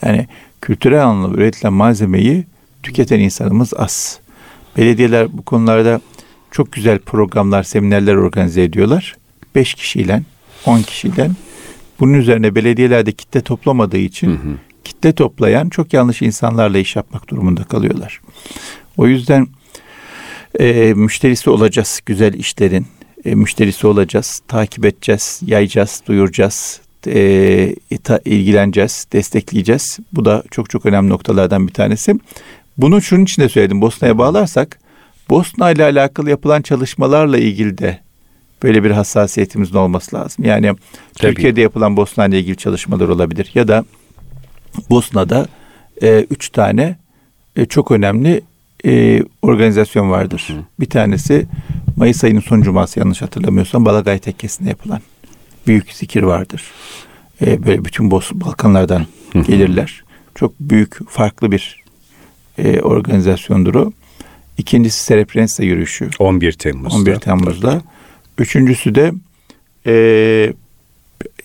Yani 0.03 0.27
kültürel 0.61 1.05
anlamda 1.05 1.37
üretilen 1.37 1.73
malzemeyi 1.73 2.45
tüketen 2.83 3.19
insanımız 3.19 3.73
az. 3.77 4.19
Belediyeler 4.77 5.37
bu 5.37 5.41
konularda 5.41 6.01
çok 6.51 6.71
güzel 6.71 6.99
programlar, 6.99 7.63
seminerler 7.63 8.15
organize 8.15 8.63
ediyorlar. 8.63 9.15
Beş 9.55 9.73
kişiyle, 9.73 10.23
on 10.65 10.81
kişiyle. 10.81 11.29
Bunun 11.99 12.13
üzerine 12.13 12.55
belediyelerde 12.55 13.11
kitle 13.11 13.41
toplamadığı 13.41 13.97
için 13.97 14.27
hı 14.27 14.33
hı. 14.33 14.55
kitle 14.83 15.13
toplayan 15.13 15.69
çok 15.69 15.93
yanlış 15.93 16.21
insanlarla 16.21 16.77
iş 16.77 16.95
yapmak 16.95 17.29
durumunda 17.29 17.63
kalıyorlar. 17.63 18.21
O 18.97 19.07
yüzden 19.07 19.47
e, 20.59 20.93
müşterisi 20.93 21.49
olacağız 21.49 22.01
güzel 22.05 22.33
işlerin. 22.33 22.87
E, 23.25 23.35
müşterisi 23.35 23.87
olacağız, 23.87 24.41
takip 24.47 24.85
edeceğiz, 24.85 25.41
yayacağız, 25.45 26.01
duyuracağız, 26.07 26.81
e, 27.07 27.75
ita, 27.89 28.19
ilgileneceğiz, 28.25 29.07
destekleyeceğiz. 29.13 29.97
Bu 30.13 30.25
da 30.25 30.43
çok 30.51 30.69
çok 30.69 30.85
önemli 30.85 31.09
noktalardan 31.09 31.67
bir 31.67 31.73
tanesi. 31.73 32.15
Bunu 32.77 33.01
şunun 33.01 33.23
için 33.23 33.41
de 33.41 33.49
söyledim. 33.49 33.81
Bosna'ya 33.81 34.17
bağlarsak 34.17 34.79
Bosna 35.29 35.71
ile 35.71 35.83
alakalı 35.83 36.29
yapılan 36.29 36.61
çalışmalarla 36.61 37.37
ilgili 37.37 37.77
de 37.77 37.99
böyle 38.63 38.83
bir 38.83 38.91
hassasiyetimizin 38.91 39.75
olması 39.75 40.15
lazım. 40.15 40.45
Yani 40.45 40.67
Tabii. 40.67 41.33
Türkiye'de 41.33 41.61
yapılan 41.61 41.97
Bosna 41.97 42.25
ile 42.25 42.39
ilgili 42.39 42.57
çalışmalar 42.57 43.09
olabilir 43.09 43.51
ya 43.53 43.67
da 43.67 43.85
Bosna'da 44.89 45.47
e, 46.01 46.25
üç 46.29 46.49
tane 46.49 46.97
e, 47.55 47.65
çok 47.65 47.91
önemli 47.91 48.41
e, 48.85 49.23
organizasyon 49.41 50.11
vardır. 50.11 50.47
Hı. 50.47 50.63
Bir 50.79 50.89
tanesi 50.89 51.47
Mayıs 51.95 52.23
ayının 52.23 52.39
son 52.39 52.61
cuması 52.61 52.99
yanlış 52.99 53.21
hatırlamıyorsam 53.21 53.85
Balagay 53.85 54.19
Tekkesi'nde 54.19 54.69
yapılan 54.69 55.01
büyük 55.67 55.93
zikir 55.93 56.23
vardır. 56.23 56.63
E, 57.41 57.65
böyle 57.65 57.85
bütün 57.85 58.11
Bos 58.11 58.31
Balkanlardan 58.33 59.05
gelirler. 59.33 60.03
Çok 60.35 60.59
büyük 60.59 61.09
farklı 61.09 61.51
bir 61.51 61.83
e, 62.57 62.79
organizasyondur 62.81 63.75
o. 63.75 63.91
İkincisi 64.57 65.03
Sereprensa 65.03 65.63
yürüyüşü. 65.63 66.09
11 66.19 66.51
Temmuz'da. 66.51 66.97
11 66.97 67.15
Temmuz'da. 67.15 67.81
Üçüncüsü 68.37 68.95
de 68.95 69.11
e, 69.87 70.53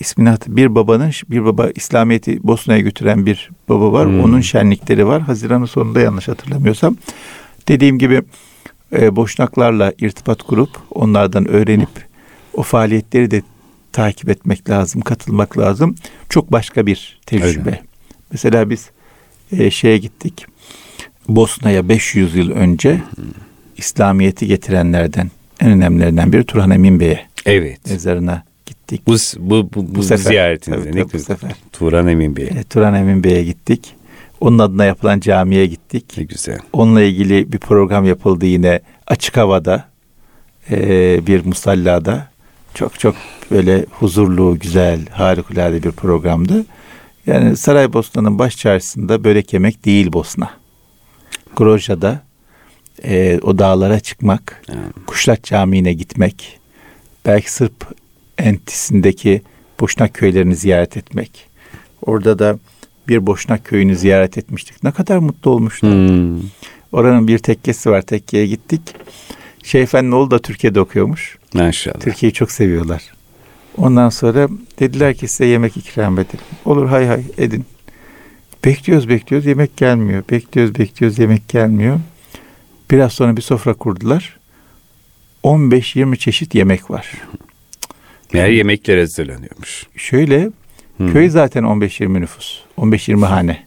ismini 0.01 0.35
bir 0.47 0.75
babanın 0.75 1.13
bir 1.31 1.45
baba 1.45 1.71
İslamiyet'i 1.75 2.43
Bosna'ya 2.43 2.81
götüren 2.81 3.27
bir 3.27 3.51
baba 3.69 3.93
var. 3.93 4.07
Hmm. 4.07 4.25
Onun 4.25 4.41
şenlikleri 4.41 5.07
var. 5.07 5.23
Haziran'ın 5.23 5.65
sonunda 5.65 6.01
yanlış 6.01 6.29
hatırlamıyorsam. 6.29 6.97
Dediğim 7.69 7.99
gibi 7.99 8.23
e, 8.93 9.17
boşnaklarla 9.17 9.93
irtibat 9.99 10.43
kurup 10.43 10.71
onlardan 10.91 11.49
öğrenip 11.49 11.89
o 12.55 12.63
faaliyetleri 12.63 13.31
de 13.31 13.43
takip 13.93 14.29
etmek 14.29 14.71
lazım, 14.71 15.01
katılmak 15.01 15.59
lazım. 15.59 15.95
Çok 16.29 16.53
başka 16.53 16.87
bir 16.87 17.21
tecrübe. 17.27 17.71
Öyle. 17.71 17.83
Mesela 18.33 18.71
biz 18.71 18.91
e, 19.53 19.71
şeye 19.71 19.99
gittik. 19.99 20.47
Bosna'ya 21.29 21.89
500 21.89 22.37
yıl 22.37 22.51
önce. 22.51 23.01
İslamiyet'i 23.77 24.47
getirenlerden 24.47 25.31
en 25.61 25.71
önemlilerinden 25.71 26.33
biri 26.33 26.45
Turhan 26.45 26.71
Emin 26.71 27.01
Bey'e. 27.01 27.27
Evet. 27.47 27.91
Mezarına 27.91 28.45
gittik. 28.67 29.03
Bu 29.07 29.17
bu 29.39 29.51
bu, 29.51 29.71
bu, 29.75 29.95
bu 29.95 30.03
sefer, 30.03 30.31
ziyaretinizde 30.31 30.93
ne 30.93 31.13
bu 31.13 31.19
sefer. 31.19 31.53
Turan 31.73 32.07
Emin 32.07 32.37
Bey'e. 32.37 32.47
E, 32.47 32.63
Turan 32.63 32.95
Emin 32.95 33.25
Bey'e 33.25 33.45
gittik. 33.45 33.95
Onun 34.41 34.59
adına 34.59 34.85
yapılan 34.85 35.21
camiye 35.21 35.67
gittik. 35.67 36.05
Ne 36.17 36.25
güzel. 36.25 36.59
Onunla 36.73 37.03
ilgili 37.03 37.53
bir 37.53 37.59
program 37.59 38.05
yapıldı 38.05 38.47
yine 38.47 38.81
açık 39.07 39.37
havada 39.37 39.85
e, 40.71 41.27
bir 41.27 41.45
musallada. 41.45 42.31
Çok 42.75 43.01
çok 43.01 43.15
böyle 43.51 43.87
huzurlu, 43.91 44.59
güzel, 44.59 45.07
harikulade 45.07 45.83
bir 45.83 45.91
programdı. 45.91 46.65
Yani 47.27 47.57
Saraybosna'nın 47.57 48.39
baş 48.39 48.57
çarşısında 48.57 49.25
börek 49.25 49.53
yemek 49.53 49.85
değil 49.85 50.13
Bosna. 50.13 50.51
Groja'da 51.57 52.23
e, 53.05 53.39
o 53.43 53.59
dağlara 53.59 54.01
çıkmak, 54.01 54.63
hmm. 54.67 55.05
Kuşlat 55.07 55.45
Camii'ne 55.45 55.93
gitmek, 55.93 56.59
belki 57.27 57.53
Sırp 57.53 57.95
entisindeki 58.39 59.43
Boşnak 59.81 60.15
köylerini 60.15 60.57
ziyaret 60.57 60.97
etmek. 60.97 61.49
Orada 62.03 62.39
da 62.39 62.59
bir 63.09 63.27
Boşnak 63.27 63.65
köyünü 63.65 63.97
ziyaret 63.97 64.39
etmiştik. 64.39 64.85
Ne 64.85 64.91
kadar 64.91 65.19
mutlu 65.19 65.51
olmuşlar. 65.51 65.93
Hmm. 65.93 66.41
Oranın 66.93 67.29
bir 67.29 67.39
tekkesi 67.39 67.91
var. 67.91 68.03
Tekkeye 68.03 68.47
gittik. 68.47 68.81
Şeyh 69.63 69.83
Efendi'nin 69.83 70.13
oğlu 70.13 70.31
da 70.31 70.39
Türkiye'de 70.39 70.81
okuyormuş. 70.81 71.39
Maşallah. 71.55 72.01
Türkiye'yi 72.01 72.33
çok 72.33 72.51
seviyorlar. 72.51 73.03
Ondan 73.77 74.09
sonra 74.09 74.49
dediler 74.81 75.15
ki 75.15 75.29
size 75.29 75.47
yemek 75.47 75.77
ikram 75.77 76.19
edelim. 76.19 76.45
Olur 76.65 76.89
hay 76.89 77.07
hay 77.07 77.23
edin. 77.39 77.65
Bekliyoruz 78.65 79.09
bekliyoruz 79.09 79.47
yemek 79.47 79.77
gelmiyor. 79.77 80.23
Bekliyoruz 80.31 80.79
bekliyoruz 80.79 81.19
yemek 81.19 81.49
gelmiyor. 81.49 82.01
Biraz 82.91 83.13
sonra 83.13 83.37
bir 83.37 83.43
sofra 83.43 83.75
kurdular. 83.75 84.39
15-20 85.45 86.17
çeşit 86.17 86.55
yemek 86.55 86.91
var. 86.91 87.13
Meğer 88.33 88.49
yemekler 88.49 88.99
hazırlanıyormuş. 88.99 89.87
Şöyle 89.97 90.51
hmm. 90.97 91.13
köy 91.13 91.29
zaten 91.29 91.65
15-20 91.65 92.21
nüfus. 92.21 92.61
15-20 92.79 93.27
hane. 93.27 93.67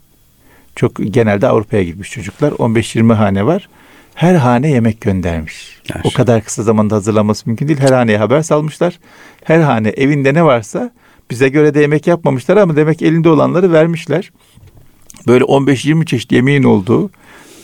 Çok 0.76 0.96
genelde 0.98 1.48
Avrupa'ya 1.48 1.84
gitmiş 1.84 2.12
çocuklar. 2.12 2.52
15-20 2.52 3.13
hane 3.13 3.46
var. 3.46 3.69
Her 4.15 4.36
hane 4.36 4.69
yemek 4.71 5.02
göndermiş. 5.02 5.82
Her 5.93 6.02
o 6.04 6.13
kadar 6.13 6.43
kısa 6.43 6.63
zamanda 6.63 6.95
hazırlanması 6.95 7.43
mümkün 7.45 7.67
değil. 7.67 7.80
Her 7.80 7.91
haneye 7.91 8.17
haber 8.17 8.41
salmışlar. 8.41 8.99
Her 9.43 9.60
hane 9.60 9.89
evinde 9.89 10.34
ne 10.34 10.45
varsa 10.45 10.91
bize 11.32 11.49
göre 11.49 11.73
de 11.73 11.82
yemek 11.82 12.08
yapmamışlar 12.08 12.58
ama 12.58 12.76
demek 12.76 13.02
elinde 13.02 13.30
olanları 13.30 13.71
vermişler. 13.71 14.32
Böyle 15.28 15.43
15-20 15.43 16.06
çeşit 16.06 16.32
yemeğin 16.32 16.63
olduğu 16.63 17.10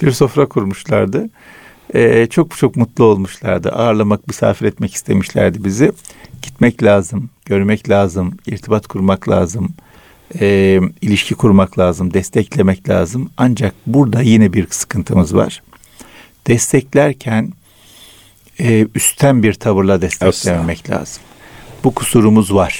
bir 0.01 0.11
sofra 0.11 0.45
kurmuşlardı. 0.45 1.29
Ee, 1.95 2.27
çok 2.29 2.57
çok 2.57 2.75
mutlu 2.75 3.03
olmuşlardı. 3.03 3.71
Ağırlamak, 3.71 4.27
misafir 4.27 4.65
etmek 4.65 4.93
istemişlerdi 4.93 5.63
bizi. 5.63 5.91
Gitmek 6.41 6.83
lazım, 6.83 7.29
görmek 7.45 7.89
lazım, 7.89 8.37
irtibat 8.47 8.87
kurmak 8.87 9.29
lazım, 9.29 9.69
e, 10.39 10.79
ilişki 11.01 11.35
kurmak 11.35 11.79
lazım, 11.79 12.13
desteklemek 12.13 12.89
lazım. 12.89 13.29
Ancak 13.37 13.73
burada 13.87 14.21
yine 14.21 14.53
bir 14.53 14.67
sıkıntımız 14.69 15.35
var. 15.35 15.61
Desteklerken 16.49 17.51
e, 18.59 18.87
üstten 18.95 19.43
bir 19.43 19.53
tavırla 19.53 20.01
desteklememek 20.01 20.79
Asla. 20.85 20.95
lazım. 20.95 21.23
Bu 21.83 21.93
kusurumuz 21.93 22.53
var. 22.53 22.79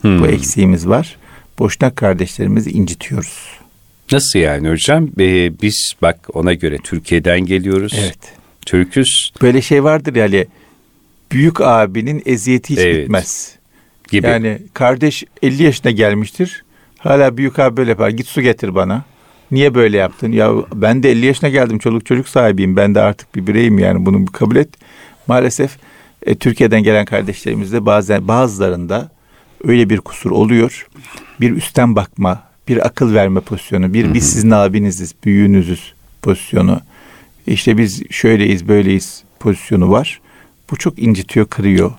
Hmm. 0.00 0.20
Bu 0.20 0.26
eksiğimiz 0.26 0.88
var. 0.88 1.16
Boşnak 1.58 1.96
kardeşlerimizi 1.96 2.70
incitiyoruz. 2.70 3.38
Nasıl 4.12 4.38
yani 4.38 4.68
hocam? 4.70 5.08
Ee, 5.20 5.60
biz 5.62 5.92
bak 6.02 6.28
ona 6.32 6.52
göre 6.54 6.78
Türkiye'den 6.78 7.40
geliyoruz. 7.40 7.94
Evet. 7.98 8.18
Türküz. 8.66 9.32
Böyle 9.42 9.62
şey 9.62 9.84
vardır 9.84 10.14
yani 10.14 10.46
büyük 11.32 11.60
abinin 11.60 12.22
eziyeti 12.26 12.72
hiç 12.72 12.78
Evet. 12.78 12.96
bitmez. 13.02 13.52
Gibi. 14.10 14.26
Yani 14.26 14.58
kardeş 14.74 15.24
50 15.42 15.62
yaşına 15.62 15.90
gelmiştir. 15.90 16.64
Hala 16.98 17.36
büyük 17.36 17.58
abi 17.58 17.76
böyle 17.76 17.90
yapar. 17.90 18.08
Git 18.08 18.26
su 18.26 18.42
getir 18.42 18.74
bana. 18.74 19.04
Niye 19.50 19.74
böyle 19.74 19.96
yaptın? 19.96 20.32
Ya 20.32 20.52
ben 20.74 21.02
de 21.02 21.10
50 21.10 21.26
yaşına 21.26 21.48
geldim. 21.48 21.78
Çoluk 21.78 22.06
çocuk 22.06 22.28
sahibiyim. 22.28 22.76
Ben 22.76 22.94
de 22.94 23.00
artık 23.00 23.34
bir 23.34 23.46
bireyim 23.46 23.78
yani. 23.78 24.06
Bunu 24.06 24.26
kabul 24.26 24.56
et. 24.56 24.68
Maalesef 25.26 25.76
e, 26.26 26.34
Türkiye'den 26.34 26.82
gelen 26.82 27.04
kardeşlerimizde 27.04 27.86
bazen 27.86 28.28
bazılarında 28.28 29.10
öyle 29.64 29.90
bir 29.90 29.98
kusur 29.98 30.30
oluyor. 30.30 30.88
Bir 31.40 31.50
üstten 31.56 31.96
bakma, 31.96 32.42
bir 32.68 32.86
akıl 32.86 33.14
verme 33.14 33.40
pozisyonu, 33.40 33.94
bir 33.94 34.14
biz 34.14 34.32
sizin 34.32 34.50
abiniziz, 34.50 35.14
büyüğünüzüz 35.24 35.94
pozisyonu. 36.22 36.80
İşte 37.46 37.78
biz 37.78 38.02
şöyleyiz, 38.10 38.68
böyleyiz 38.68 39.22
pozisyonu 39.40 39.90
var. 39.90 40.20
Bu 40.70 40.76
çok 40.76 40.98
incitiyor, 40.98 41.46
kırıyor, 41.46 41.92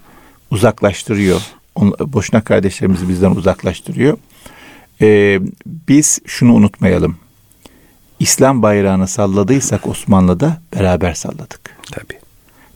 uzaklaştırıyor. 0.52 1.42
On, 1.76 1.96
boşuna 2.00 2.42
kardeşlerimizi 2.42 3.10
bizden 3.10 3.32
uzaklaştırıyor. 3.32 4.18
Ee, 5.02 5.40
biz 5.68 6.20
şunu 6.26 6.54
unutmayalım. 6.54 7.18
İslam 8.20 8.62
bayrağını 8.62 9.08
salladıysak 9.08 9.88
Osmanlı'da 9.88 10.58
beraber 10.76 11.14
salladık. 11.14 11.78
Tabii. 11.92 12.20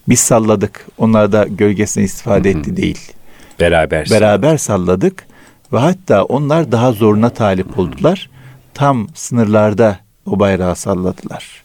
Biz 0.10 0.20
salladık. 0.20 0.88
Onlar 0.98 1.32
da 1.32 1.46
gölgesine 1.50 2.04
istifade 2.04 2.50
etti 2.50 2.78
değil. 2.78 3.12
Beraber. 3.60 4.08
Beraber 4.12 4.58
salladık 4.58 5.26
ve 5.74 5.78
hatta 5.78 6.24
onlar 6.24 6.72
daha 6.72 6.92
zoruna 6.92 7.30
talip 7.30 7.80
oldular. 7.80 8.30
Tam 8.74 9.08
sınırlarda 9.14 10.00
o 10.26 10.40
bayrağı 10.40 10.76
salladılar. 10.76 11.64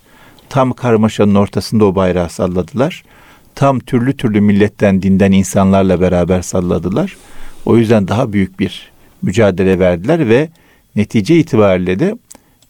Tam 0.48 0.72
karmaşanın 0.72 1.34
ortasında 1.34 1.84
o 1.84 1.94
bayrağı 1.94 2.30
salladılar. 2.30 3.04
Tam 3.54 3.78
türlü 3.78 4.16
türlü 4.16 4.40
milletten, 4.40 5.02
dinden 5.02 5.32
insanlarla 5.32 6.00
beraber 6.00 6.42
salladılar. 6.42 7.16
O 7.64 7.76
yüzden 7.76 8.08
daha 8.08 8.32
büyük 8.32 8.60
bir 8.60 8.92
mücadele 9.22 9.78
verdiler 9.78 10.28
ve 10.28 10.48
netice 10.96 11.36
itibariyle 11.36 11.98
de 11.98 12.14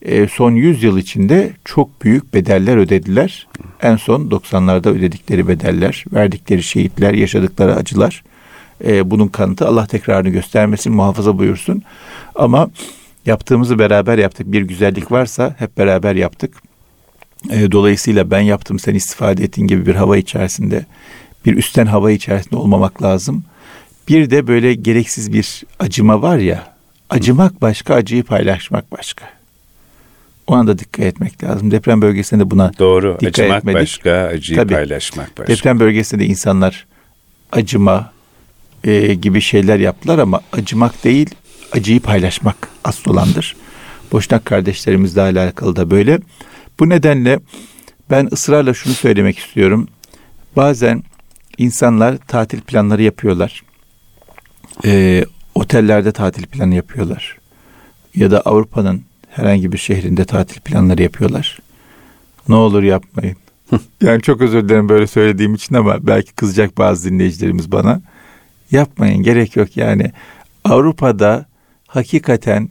e, 0.07 0.29
son 0.29 0.53
100 0.53 0.83
yıl 0.83 0.99
içinde 0.99 1.53
çok 1.65 2.03
büyük 2.03 2.35
bedeller 2.35 2.77
ödediler. 2.77 3.47
En 3.83 3.97
son 3.97 4.31
90'larda 4.31 4.89
ödedikleri 4.89 5.49
bedeller, 5.49 6.05
verdikleri 6.13 6.63
şehitler, 6.63 7.15
yaşadıkları 7.15 7.75
acılar. 7.75 8.25
E, 8.85 9.11
bunun 9.11 9.29
kanıtı 9.29 9.69
Allah 9.69 9.87
tekrarını 9.87 10.29
göstermesin, 10.29 10.93
muhafaza 10.93 11.39
buyursun. 11.39 11.83
Ama 12.35 12.71
yaptığımızı 13.27 13.79
beraber 13.79 14.19
yaptık. 14.19 14.53
Bir 14.53 14.63
güzellik 14.63 15.13
varsa 15.13 15.55
hep 15.59 15.79
beraber 15.79 16.15
yaptık. 16.15 16.63
E, 17.51 17.73
dolayısıyla 17.73 18.31
ben 18.31 18.41
yaptım, 18.41 18.79
sen 18.79 18.95
istifade 18.95 19.45
ettin 19.45 19.67
gibi 19.67 19.87
bir 19.87 19.95
hava 19.95 20.17
içerisinde, 20.17 20.87
bir 21.47 21.57
üstten 21.57 21.87
hava 21.87 22.11
içerisinde 22.11 22.57
olmamak 22.57 23.03
lazım. 23.03 23.45
Bir 24.09 24.31
de 24.31 24.47
böyle 24.47 24.75
gereksiz 24.75 25.33
bir 25.33 25.63
acıma 25.79 26.23
var 26.23 26.39
ya, 26.39 26.75
acımak 27.11 27.63
başka, 27.63 27.95
acıyı 27.95 28.25
paylaşmak 28.25 28.93
başka. 28.93 29.36
Ona 30.47 30.67
da 30.67 30.79
dikkat 30.79 31.07
etmek 31.07 31.45
lazım. 31.45 31.71
Deprem 31.71 32.03
bölgesinde 32.03 32.51
buna 32.51 32.73
Doğru. 32.79 33.17
dikkat 33.21 33.39
Acımak 33.39 33.59
etmedik. 33.59 33.81
başka, 33.81 34.13
acıyı 34.13 34.59
Tabii. 34.59 34.75
paylaşmak 34.75 35.39
başka. 35.39 35.53
Deprem 35.53 35.81
bölgesinde 35.81 36.27
insanlar 36.27 36.87
acıma 37.53 38.13
e, 38.85 39.15
gibi 39.15 39.41
şeyler 39.41 39.79
yaptılar 39.79 40.19
ama 40.19 40.41
acımak 40.53 41.05
değil, 41.05 41.31
acıyı 41.73 42.01
paylaşmak 42.01 42.57
asıl 42.85 43.11
olandır. 43.11 43.57
Boşnak 44.13 44.45
kardeşlerimizle 44.45 45.21
alakalı 45.21 45.77
da 45.77 45.91
böyle. 45.91 46.19
Bu 46.81 46.89
nedenle 46.89 47.41
ben 48.11 48.29
ısrarla 48.33 48.75
şunu 48.75 48.95
söylemek 48.95 49.39
istiyorum. 49.39 49.89
Bazen 50.57 51.03
insanlar 51.59 52.17
tatil 52.17 52.61
planları 52.61 53.03
yapıyorlar. 53.03 53.63
E, 54.85 55.25
otellerde 55.55 56.13
tatil 56.13 56.47
planı 56.47 56.75
yapıyorlar. 56.75 57.37
Ya 58.15 58.31
da 58.31 58.41
Avrupa'nın 58.41 59.03
herhangi 59.37 59.73
bir 59.73 59.79
şehrinde 59.79 60.25
tatil 60.25 60.61
planları 60.61 61.03
yapıyorlar. 61.03 61.59
Ne 62.49 62.55
olur 62.55 62.83
yapmayın. 62.83 63.37
Yani 64.03 64.23
çok 64.23 64.41
özür 64.41 64.69
dilerim 64.69 64.89
böyle 64.89 65.07
söylediğim 65.07 65.55
için 65.55 65.75
ama 65.75 66.07
belki 66.07 66.33
kızacak 66.33 66.79
bazı 66.79 67.11
dinleyicilerimiz 67.11 67.73
bana. 67.73 68.01
Yapmayın 68.71 69.23
gerek 69.23 69.57
yok 69.57 69.77
yani. 69.77 70.13
Avrupa'da 70.65 71.47
hakikaten 71.87 72.69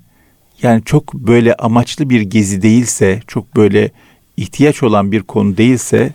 yani 0.62 0.84
çok 0.86 1.14
böyle 1.14 1.54
amaçlı 1.56 2.10
bir 2.10 2.22
gezi 2.22 2.62
değilse, 2.62 3.22
çok 3.28 3.56
böyle 3.56 3.92
ihtiyaç 4.38 4.84
olan 4.84 5.12
bir 5.12 5.22
konu 5.22 5.58
değilse 5.58 6.14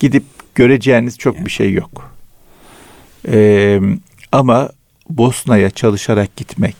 gidip 0.00 0.24
göreceğiniz 0.54 1.18
çok 1.18 1.44
bir 1.44 1.50
şey 1.50 1.72
yok. 1.72 2.14
Ee, 3.28 3.80
ama 4.32 4.70
Bosna'ya 5.10 5.70
çalışarak 5.70 6.36
gitmek. 6.36 6.76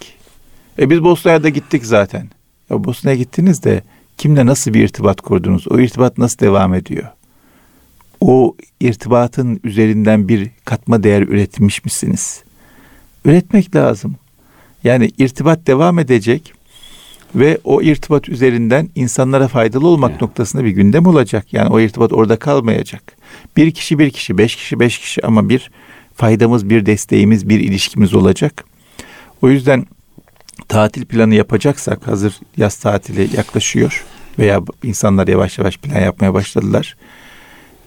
E 0.78 0.90
biz 0.90 1.04
Bosna'ya 1.04 1.42
da 1.42 1.48
gittik 1.48 1.86
zaten. 1.86 2.28
Ya 2.70 2.84
Bosna'ya 2.84 3.16
gittiniz 3.16 3.64
de 3.64 3.82
kimle 4.18 4.46
nasıl 4.46 4.74
bir 4.74 4.84
irtibat 4.84 5.20
kurdunuz? 5.20 5.68
O 5.70 5.78
irtibat 5.78 6.18
nasıl 6.18 6.38
devam 6.38 6.74
ediyor? 6.74 7.08
O 8.20 8.56
irtibatın 8.80 9.60
üzerinden 9.64 10.28
bir 10.28 10.50
katma 10.64 11.02
değer 11.02 11.22
üretmiş 11.22 11.84
misiniz? 11.84 12.42
Üretmek 13.24 13.76
lazım. 13.76 14.16
Yani 14.84 15.10
irtibat 15.18 15.66
devam 15.66 15.98
edecek 15.98 16.52
ve 17.34 17.58
o 17.64 17.82
irtibat 17.82 18.28
üzerinden 18.28 18.88
insanlara 18.94 19.48
faydalı 19.48 19.86
olmak 19.88 20.10
Evet. 20.10 20.22
noktasında 20.22 20.64
bir 20.64 20.70
gündem 20.70 21.06
olacak. 21.06 21.52
Yani 21.52 21.68
o 21.68 21.80
irtibat 21.80 22.12
orada 22.12 22.36
kalmayacak. 22.36 23.16
Bir 23.56 23.70
kişi 23.70 23.98
bir 23.98 24.10
kişi, 24.10 24.38
beş 24.38 24.56
kişi 24.56 24.80
beş 24.80 24.98
kişi 24.98 25.26
ama 25.26 25.48
bir 25.48 25.70
faydamız, 26.14 26.70
bir 26.70 26.86
desteğimiz, 26.86 27.48
bir 27.48 27.60
ilişkimiz 27.60 28.14
olacak. 28.14 28.64
O 29.42 29.48
yüzden 29.48 29.86
tatil 30.70 31.04
planı 31.04 31.34
yapacaksak 31.34 32.06
hazır 32.06 32.34
yaz 32.56 32.76
tatili 32.76 33.36
yaklaşıyor 33.36 34.04
veya 34.38 34.60
insanlar 34.82 35.28
yavaş 35.28 35.58
yavaş 35.58 35.76
plan 35.78 36.00
yapmaya 36.00 36.34
başladılar. 36.34 36.96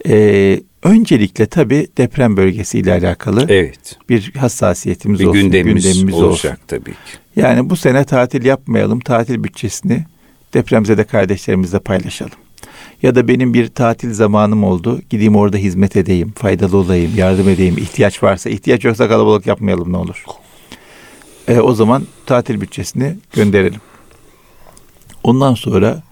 Ee, 0.07 0.59
öncelikle 0.83 1.45
tabii 1.45 1.87
deprem 1.97 2.37
bölgesiyle 2.37 2.93
alakalı 2.93 3.45
Evet. 3.49 3.97
bir 4.09 4.33
hassasiyetimiz 4.37 5.19
Bir 5.19 5.25
olsun, 5.25 5.41
gündemimiz, 5.41 5.83
gündemimiz 5.83 6.13
olacak 6.15 6.53
olsun. 6.53 6.63
tabii 6.67 6.91
ki. 6.91 6.97
Yani 7.35 7.69
bu 7.69 7.75
sene 7.75 8.03
tatil 8.03 8.45
yapmayalım, 8.45 8.99
tatil 8.99 9.43
bütçesini 9.43 10.03
depremzede 10.53 11.03
kardeşlerimizle 11.03 11.79
paylaşalım. 11.79 12.31
Ya 13.01 13.15
da 13.15 13.27
benim 13.27 13.53
bir 13.53 13.67
tatil 13.67 14.13
zamanım 14.13 14.63
oldu, 14.63 15.01
gideyim 15.09 15.35
orada 15.35 15.57
hizmet 15.57 15.97
edeyim, 15.97 16.33
faydalı 16.37 16.77
olayım, 16.77 17.11
yardım 17.17 17.49
edeyim, 17.49 17.77
ihtiyaç 17.77 18.23
varsa, 18.23 18.49
ihtiyaç 18.49 18.83
yoksa 18.85 19.07
kalabalık 19.07 19.47
yapmayalım 19.47 19.93
ne 19.93 19.97
olur. 19.97 20.23
E, 21.47 21.59
o 21.59 21.73
zaman 21.73 22.07
tatil 22.25 22.61
bütçesini 22.61 23.15
gönderelim. 23.33 23.81
Ondan 25.23 25.53
sonra 25.53 26.03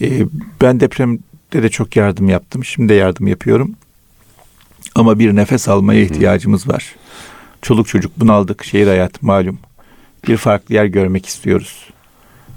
e, 0.00 0.22
ben 0.60 0.80
depremde 0.80 1.62
de 1.62 1.68
çok 1.68 1.96
yardım 1.96 2.28
yaptım, 2.28 2.64
şimdi 2.64 2.88
de 2.88 2.94
yardım 2.94 3.26
yapıyorum. 3.26 3.74
Ama 4.94 5.18
bir 5.18 5.36
nefes 5.36 5.68
almaya 5.68 6.00
ihtiyacımız 6.00 6.68
var. 6.68 6.94
Çoluk 7.62 7.88
çocuk 7.88 8.20
bunaldık, 8.20 8.64
şehir 8.64 8.86
hayatı 8.86 9.26
malum. 9.26 9.58
Bir 10.28 10.36
farklı 10.36 10.74
yer 10.74 10.84
görmek 10.84 11.26
istiyoruz. 11.26 11.88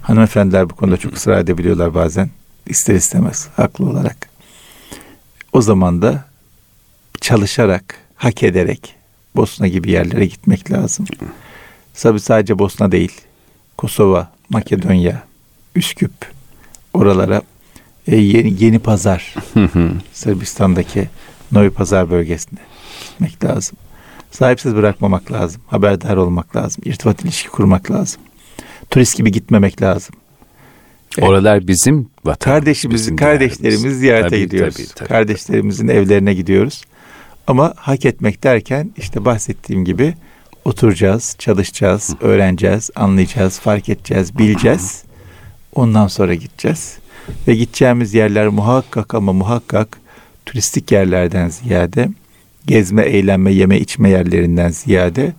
Hanımefendiler 0.01 0.69
bu 0.69 0.75
konuda 0.75 0.97
çok 0.97 1.13
ısrar 1.13 1.39
edebiliyorlar 1.39 1.93
bazen. 1.93 2.29
İster 2.65 2.95
istemez, 2.95 3.47
haklı 3.55 3.85
olarak. 3.85 4.29
O 5.53 5.61
zaman 5.61 6.01
da 6.01 6.25
çalışarak, 7.21 7.95
hak 8.15 8.43
ederek 8.43 8.95
Bosna 9.35 9.67
gibi 9.67 9.91
yerlere 9.91 10.25
gitmek 10.25 10.71
lazım. 10.71 11.05
Tabii 12.01 12.19
sadece 12.19 12.59
Bosna 12.59 12.91
değil. 12.91 13.21
Kosova, 13.77 14.31
Makedonya, 14.49 15.23
Üsküp 15.75 16.11
oralara 16.93 17.41
e, 18.07 18.15
yeni, 18.15 18.63
yeni 18.63 18.79
pazar 18.79 19.33
Sırbistan'daki 20.13 21.09
Novi 21.51 21.69
Pazar 21.69 22.09
bölgesine 22.09 22.59
gitmek 23.01 23.43
lazım. 23.43 23.77
Sahipsiz 24.31 24.75
bırakmamak 24.75 25.31
lazım. 25.31 25.61
Haberdar 25.67 26.17
olmak 26.17 26.55
lazım. 26.55 26.83
irtibat 26.85 27.23
ilişki 27.23 27.49
kurmak 27.49 27.91
lazım. 27.91 28.21
Turist 28.89 29.17
gibi 29.17 29.31
gitmemek 29.31 29.81
lazım. 29.81 30.15
Evet. 31.17 31.29
Oralar 31.29 31.67
bizim 31.67 32.09
vatanımız. 32.25 32.59
Kardeşimiz, 32.59 33.01
bizim 33.01 33.15
kardeşlerimiz 33.15 33.81
değerimiz. 33.81 33.99
ziyarete 33.99 34.29
Tabii, 34.29 34.39
gidiyoruz. 34.39 34.75
tabii, 34.75 34.87
tabii. 34.95 35.09
Kardeşlerimizin 35.09 35.87
evlerine 35.87 36.33
gidiyoruz. 36.33 36.83
Ama 37.47 37.73
hak 37.77 38.05
etmek 38.05 38.43
derken 38.43 38.91
işte 38.97 39.25
bahsettiğim 39.25 39.85
gibi 39.85 40.13
oturacağız, 40.67 41.35
çalışacağız, 41.39 42.15
öğreneceğiz, 42.21 42.89
anlayacağız, 42.95 43.59
fark 43.59 43.89
edeceğiz, 43.89 44.37
bileceğiz. 44.37 45.03
Ondan 45.75 46.07
sonra 46.07 46.33
gideceğiz. 46.33 46.97
Ve 47.47 47.55
gideceğimiz 47.55 48.13
yerler 48.13 48.47
muhakkak 48.47 49.13
ama 49.13 49.33
muhakkak 49.33 49.99
turistik 50.45 50.91
yerlerden 50.91 51.49
ziyade 51.49 52.09
gezme, 52.65 53.01
eğlenme, 53.01 53.51
yeme, 53.51 53.79
içme 53.79 54.09
yerlerinden 54.09 54.69
ziyade 54.69 55.33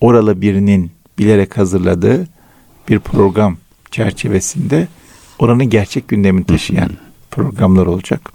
oralı 0.00 0.40
birinin 0.40 0.92
bilerek 1.18 1.58
hazırladığı 1.58 2.28
bir 2.88 2.98
program 2.98 3.56
çerçevesinde 3.90 4.88
oranın 5.38 5.70
gerçek 5.70 6.08
gündemini 6.08 6.44
taşıyan 6.44 6.90
programlar 7.30 7.86
olacak. 7.86 8.32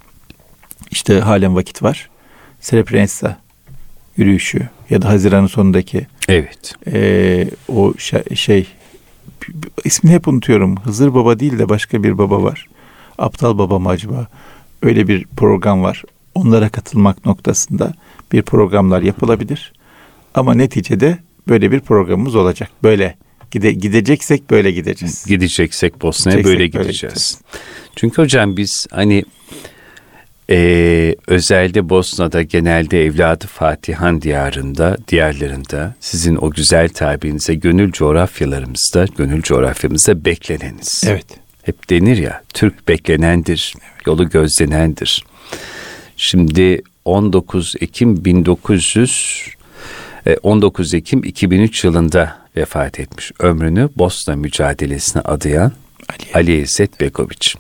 işte 0.92 1.20
halen 1.20 1.56
vakit 1.56 1.84
var. 1.84 2.10
Srebrenica 2.62 3.45
yürüyüşü 4.18 4.70
ya 4.90 5.02
da 5.02 5.10
Haziran'ın 5.10 5.48
sonundaki 5.48 6.08
evet 6.28 6.74
e, 6.88 7.48
o 7.68 7.94
şey, 7.98 8.24
şey 8.36 8.68
ismini 9.84 10.14
hep 10.14 10.28
unutuyorum. 10.28 10.76
Hızır 10.78 11.14
Baba 11.14 11.40
değil 11.40 11.60
de 11.60 11.70
başka 11.70 12.04
bir 12.04 12.18
baba 12.18 12.44
var. 12.44 12.68
Aptal 13.18 13.58
Baba 13.58 13.80
mı 13.80 13.90
acaba? 13.90 14.28
Öyle 14.82 15.08
bir 15.08 15.26
program 15.38 15.84
var. 15.84 16.04
Onlara 16.36 16.70
katılmak 16.70 17.26
noktasında 17.26 17.94
bir 18.32 18.42
programlar 18.42 19.02
yapılabilir. 19.02 19.74
Ama 20.34 20.54
neticede 20.54 21.18
böyle 21.48 21.72
bir 21.72 21.80
programımız 21.80 22.36
olacak. 22.36 22.70
Böyle 22.84 23.16
gide, 23.52 23.72
gideceksek 23.72 24.50
böyle 24.50 24.72
gideceğiz. 24.72 25.26
Gideceksek 25.26 26.02
Bosna'ya 26.02 26.44
böyle 26.44 26.68
gideceğiz. 26.68 26.88
gideceğiz. 26.88 27.42
Çünkü 27.96 28.22
hocam 28.22 28.58
biz 28.58 28.88
hani 28.92 29.26
e, 30.50 31.16
özellikle 31.28 31.90
Bosna'da 31.90 32.42
genelde 32.42 33.06
evladı 33.06 33.48
Fatihan 33.48 34.22
diyarında, 34.22 34.98
diğerlerinde 35.08 35.94
sizin 36.00 36.36
o 36.36 36.50
güzel 36.50 36.90
tabirinize 36.90 37.56
gönül 37.56 37.92
coğrafyalarımızda, 37.92 39.06
gönül 39.18 39.42
coğrafyamızda 39.42 40.26
bekleneniz. 40.26 41.04
Evet. 41.08 41.26
Hep 41.64 41.90
denir 41.90 42.18
ya, 42.18 42.44
Türk 42.54 42.88
beklenendir, 42.88 43.74
yolu 44.06 44.30
gözlenendir. 44.30 45.26
Şimdi 46.18 46.82
19 47.06 47.76
Ekim 47.82 48.26
1900 48.26 49.56
19 50.44 50.94
e, 50.94 50.98
Ekim 50.98 51.24
2003 51.24 51.84
yılında 51.84 52.38
vefat 52.58 53.00
etmiş. 53.00 53.32
Ömrünü 53.40 53.90
Bosna 53.96 54.36
mücadelesine 54.36 55.22
adayan 55.22 55.72
Ali, 56.10 56.34
Ali 56.34 56.62
İzzet 56.62 57.02
Begoviç. 57.02 57.56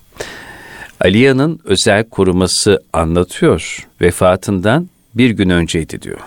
Aliya'nın 1.02 1.60
özel 1.64 2.04
koruması 2.04 2.84
anlatıyor. 2.94 3.88
Vefatından 4.02 4.90
bir 5.16 5.30
gün 5.30 5.50
önceydi 5.50 6.02
diyor. 6.02 6.20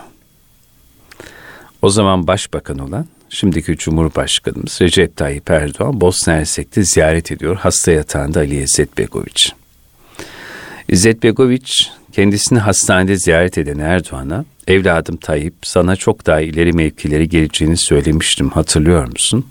O 1.81 1.89
zaman 1.89 2.27
başbakan 2.27 2.79
olan 2.79 3.05
şimdiki 3.29 3.77
Cumhurbaşkanımız 3.77 4.81
Recep 4.81 5.15
Tayyip 5.15 5.49
Erdoğan 5.49 6.01
Bosna 6.01 6.33
Hersek'te 6.33 6.83
ziyaret 6.83 7.31
ediyor 7.31 7.55
hasta 7.55 7.91
yatağında 7.91 8.39
Ali 8.39 8.63
İzzet 8.63 8.97
Begoviç. 8.97 9.53
İzzet 10.87 11.23
Begoviç 11.23 11.91
kendisini 12.11 12.59
hastanede 12.59 13.15
ziyaret 13.15 13.57
eden 13.57 13.79
Erdoğan'a 13.79 14.45
evladım 14.67 15.17
Tayyip 15.17 15.53
sana 15.63 15.95
çok 15.95 16.25
daha 16.25 16.41
ileri 16.41 16.73
mevkileri 16.73 17.29
geleceğini 17.29 17.77
söylemiştim 17.77 18.49
hatırlıyor 18.49 19.07
musun? 19.07 19.45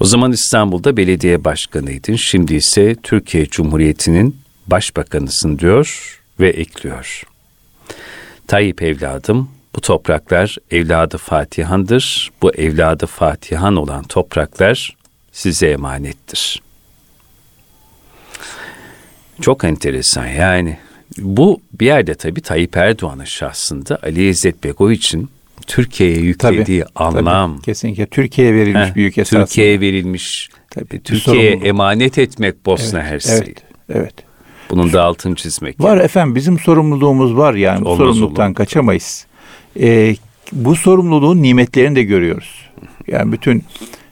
O 0.00 0.04
zaman 0.04 0.32
İstanbul'da 0.32 0.96
belediye 0.96 1.44
başkanıydın 1.44 2.16
şimdi 2.16 2.54
ise 2.54 2.96
Türkiye 3.02 3.46
Cumhuriyeti'nin 3.46 4.45
başbakanısın 4.66 5.58
diyor 5.58 6.18
ve 6.40 6.48
ekliyor. 6.48 7.22
Tayyip 8.46 8.82
evladım 8.82 9.50
bu 9.76 9.80
topraklar 9.80 10.56
evladı 10.70 11.18
Fatihan'dır. 11.18 12.30
Bu 12.42 12.54
evladı 12.54 13.06
Fatihan 13.06 13.76
olan 13.76 14.04
topraklar 14.04 14.96
size 15.32 15.70
emanettir. 15.70 16.62
Çok 19.40 19.64
enteresan 19.64 20.26
yani. 20.26 20.78
Bu 21.18 21.60
bir 21.80 21.86
yerde 21.86 22.14
tabii 22.14 22.40
Tayyip 22.40 22.76
Erdoğan'ın 22.76 23.24
şahsında 23.24 23.98
Ali 24.02 24.28
İzzet 24.28 24.56
için 24.92 25.30
Türkiye'ye 25.66 26.18
yüklediği 26.18 26.80
tabii, 26.80 26.92
anlam. 26.94 27.54
Tabii, 27.54 27.64
kesinlikle 27.64 28.06
Türkiye'ye 28.06 28.54
verilmiş 28.54 28.88
Heh, 28.90 28.94
büyük 28.94 29.18
esasında. 29.18 29.46
Türkiye'ye 29.46 29.80
verilmiş. 29.80 30.48
Tabii, 30.70 31.02
Türkiye'ye 31.02 31.52
emanet 31.52 32.18
etmek 32.18 32.66
Bosna 32.66 33.00
evet, 33.00 33.10
Hersey. 33.10 33.38
Evet, 33.38 33.62
evet. 33.88 34.14
Bunun 34.70 34.92
da 34.92 35.04
altını 35.04 35.34
çizmek. 35.34 35.80
Var 35.80 35.96
yani. 35.96 36.04
efendim 36.04 36.34
bizim 36.34 36.58
sorumluluğumuz 36.58 37.36
var 37.36 37.54
yani 37.54 37.84
bu 37.84 37.96
sorumluluktan 37.96 38.46
olur. 38.46 38.54
kaçamayız. 38.54 39.26
Ee, 39.80 40.16
bu 40.52 40.76
sorumluluğun 40.76 41.42
nimetlerini 41.42 41.96
de 41.96 42.02
görüyoruz. 42.02 42.68
Yani 43.06 43.32
bütün 43.32 43.64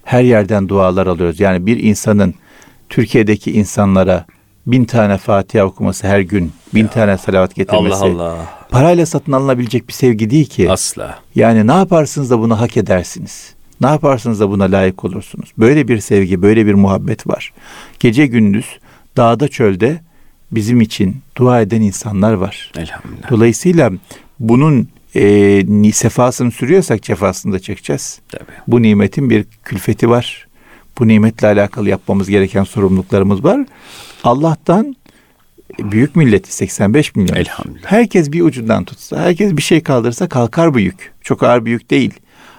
her 0.04 0.22
yerden 0.22 0.68
dualar 0.68 1.06
alıyoruz. 1.06 1.40
Yani 1.40 1.66
bir 1.66 1.82
insanın 1.82 2.34
Türkiye'deki 2.88 3.52
insanlara 3.52 4.24
bin 4.66 4.84
tane 4.84 5.18
Fatiha 5.18 5.64
okuması 5.64 6.06
her 6.06 6.20
gün, 6.20 6.52
bin 6.74 6.82
ya. 6.82 6.90
tane 6.90 7.18
salavat 7.18 7.54
getirmesi. 7.54 7.96
Allah 7.96 8.24
Allah. 8.24 8.36
Parayla 8.70 9.06
satın 9.06 9.32
alınabilecek 9.32 9.88
bir 9.88 9.92
sevgi 9.92 10.30
değil 10.30 10.46
ki. 10.46 10.70
Asla. 10.70 11.18
Yani 11.34 11.66
ne 11.66 11.72
yaparsınız 11.72 12.30
da 12.30 12.38
bunu 12.38 12.60
hak 12.60 12.76
edersiniz. 12.76 13.54
Ne 13.80 13.86
yaparsınız 13.86 14.40
da 14.40 14.50
buna 14.50 14.64
layık 14.64 15.04
olursunuz. 15.04 15.52
Böyle 15.58 15.88
bir 15.88 15.98
sevgi, 15.98 16.42
böyle 16.42 16.66
bir 16.66 16.74
muhabbet 16.74 17.26
var. 17.26 17.52
Gece 18.00 18.26
gündüz 18.26 18.66
dağda 19.16 19.48
çölde 19.48 20.00
bizim 20.54 20.80
için 20.80 21.16
dua 21.36 21.60
eden 21.60 21.80
insanlar 21.80 22.32
var. 22.32 22.72
Elhamdülillah. 22.76 23.30
Dolayısıyla 23.30 23.92
bunun 24.40 24.88
e, 25.16 25.92
sefasını 25.92 26.50
sürüyorsak 26.50 27.02
cefasını 27.02 27.52
da 27.52 27.58
çekeceğiz. 27.58 28.20
Tabii. 28.28 28.52
Bu 28.68 28.82
nimetin 28.82 29.30
bir 29.30 29.44
külfeti 29.64 30.10
var. 30.10 30.46
Bu 30.98 31.08
nimetle 31.08 31.46
alakalı 31.46 31.88
yapmamız 31.88 32.28
gereken 32.28 32.64
sorumluluklarımız 32.64 33.44
var. 33.44 33.66
Allah'tan 34.24 34.96
büyük 35.78 36.16
milleti 36.16 36.54
85 36.54 37.16
milyon. 37.16 37.36
Elhamdülillah. 37.36 37.92
Herkes 37.92 38.32
bir 38.32 38.40
ucundan 38.40 38.84
tutsa, 38.84 39.20
herkes 39.20 39.56
bir 39.56 39.62
şey 39.62 39.82
kaldırsa 39.82 40.28
kalkar 40.28 40.74
bu 40.74 40.80
yük. 40.80 41.12
Çok 41.22 41.42
ağır 41.42 41.64
bir 41.64 41.70
yük 41.70 41.90
değil. 41.90 42.14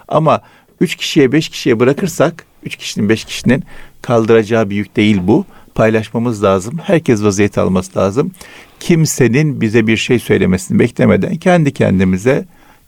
Ama 0.08 0.41
üç 0.81 0.95
kişiye 0.95 1.31
beş 1.31 1.49
kişiye 1.49 1.79
bırakırsak, 1.79 2.45
üç 2.63 2.75
kişinin 2.75 3.10
beş 3.10 3.25
kişinin 3.25 3.63
kaldıracağı 4.01 4.69
bir 4.69 4.75
yük 4.75 4.95
değil 4.95 5.17
bu 5.21 5.45
paylaşmamız 5.75 6.43
lazım. 6.43 6.77
Herkes 6.83 7.23
vaziyet 7.23 7.57
alması 7.57 7.99
lazım. 7.99 8.31
Kimsenin 8.79 9.61
bize 9.61 9.88
bir 9.88 9.97
şey 9.97 10.19
söylemesini 10.19 10.79
beklemeden 10.79 11.35
kendi 11.35 11.73
kendimize 11.73 12.45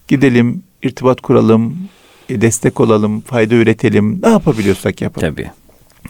gidelim, 0.07 0.63
irtibat 0.83 1.21
kuralım, 1.21 1.77
e, 2.29 2.41
destek 2.41 2.79
olalım, 2.79 3.21
fayda 3.21 3.55
üretelim. 3.55 4.21
Ne 4.23 4.29
yapabiliyorsak 4.29 5.01
yapalım. 5.01 5.35
Tabii. 5.35 5.49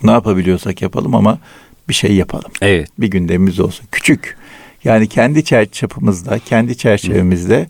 Ne 0.04 0.12
yapabiliyorsak 0.12 0.82
yapalım 0.82 1.16
ama 1.16 1.40
bir 1.90 1.94
şey 1.94 2.16
yapalım. 2.16 2.52
Evet. 2.62 2.90
Bir 2.98 3.08
gündemimiz 3.08 3.60
olsun. 3.60 3.86
Küçük. 3.92 4.38
Yani 4.84 5.08
kendi 5.08 5.44
çapımızda, 5.72 6.40
kendi 6.40 6.78
çerçevemizde 6.78 7.68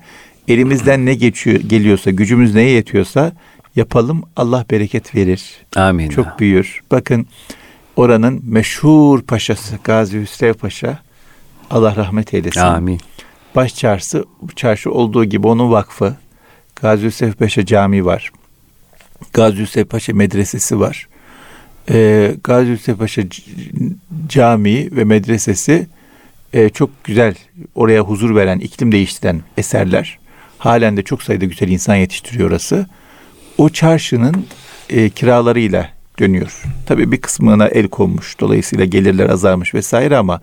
elimizden 0.48 1.06
ne 1.06 1.13
geçiyor, 1.13 1.60
geliyorsa, 1.60 2.12
gücümüz 2.12 2.56
neye 2.56 2.70
yetiyorsa 2.70 3.32
yapalım. 3.76 4.24
Allah 4.36 4.65
bereket 4.72 5.15
verir. 5.15 5.52
Amin. 5.76 6.10
Çok 6.10 6.39
büyür. 6.39 6.82
Bakın 6.91 7.28
oranın 7.98 8.42
meşhur 8.44 9.22
paşası 9.22 9.80
Gazi 9.84 10.22
Hüsrev 10.22 10.54
Paşa 10.54 11.00
Allah 11.70 11.96
rahmet 11.96 12.34
eylesin. 12.34 12.60
Amin. 12.60 13.00
Baş 13.56 13.76
çarşı, 13.76 14.24
çarşı 14.56 14.92
olduğu 14.92 15.26
gibi 15.26 15.48
onun 15.48 15.72
vakfı 15.72 16.16
Gazi 16.76 17.06
Hüsrev 17.06 17.34
Paşa 17.34 17.66
Camii 17.66 18.06
var. 18.06 18.32
Gazi 19.34 19.58
Hüsrev 19.58 19.86
Paşa 19.86 20.14
Medresesi 20.14 20.80
var. 20.80 21.08
Ee, 21.90 22.36
Gazi 22.44 22.72
Hüsrev 22.72 22.96
Paşa 22.96 23.22
Camii 24.28 24.90
ve 24.92 25.04
Medresesi 25.04 25.88
e, 26.54 26.70
çok 26.70 27.04
güzel 27.04 27.36
oraya 27.76 28.02
huzur 28.02 28.36
veren, 28.36 28.60
iklim 28.60 28.92
değiştiren 28.92 29.42
eserler. 29.58 30.20
Halen 30.58 30.98
de 30.98 31.04
çok 31.04 31.24
sayıda 31.24 31.46
güzel 31.46 31.68
insan 31.68 31.96
yetiştiriyor 31.96 32.50
orası. 32.50 32.88
O 33.58 33.70
çarşının 33.70 34.46
e, 34.90 35.10
kiralarıyla 35.10 35.97
dönüyor. 36.20 36.64
Tabii 36.86 37.12
bir 37.12 37.22
kısmına 37.22 37.68
el 37.68 37.88
konmuş. 37.88 38.40
Dolayısıyla 38.40 38.86
gelirler 38.86 39.30
azalmış 39.30 39.74
vesaire 39.74 40.18
ama 40.18 40.40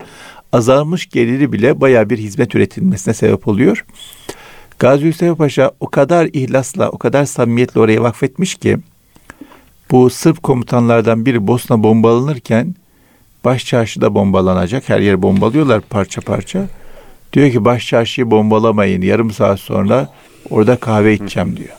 azalmış 0.53 1.09
geliri 1.09 1.53
bile 1.53 1.81
baya 1.81 2.09
bir 2.09 2.17
hizmet 2.17 2.55
üretilmesine 2.55 3.13
sebep 3.13 3.47
oluyor. 3.47 3.85
Gazi 4.79 5.05
Hüseyin 5.05 5.35
Paşa 5.35 5.71
o 5.79 5.87
kadar 5.87 6.29
ihlasla, 6.33 6.89
o 6.89 6.97
kadar 6.97 7.25
samimiyetle 7.25 7.79
oraya 7.79 8.01
vakfetmiş 8.01 8.55
ki 8.55 8.77
bu 9.91 10.09
Sırp 10.09 10.43
komutanlardan 10.43 11.25
biri 11.25 11.47
Bosna 11.47 11.83
bombalanırken 11.83 12.75
baş 13.45 13.65
çarşıda 13.65 14.15
bombalanacak. 14.15 14.89
Her 14.89 14.99
yer 14.99 15.21
bombalıyorlar 15.21 15.81
parça 15.81 16.21
parça. 16.21 16.67
Diyor 17.33 17.51
ki 17.51 17.65
baş 17.65 17.87
çarşıyı 17.87 18.31
bombalamayın. 18.31 19.01
Yarım 19.01 19.31
saat 19.31 19.59
sonra 19.59 20.09
orada 20.49 20.75
kahve 20.75 21.13
içeceğim 21.13 21.57
diyor. 21.57 21.75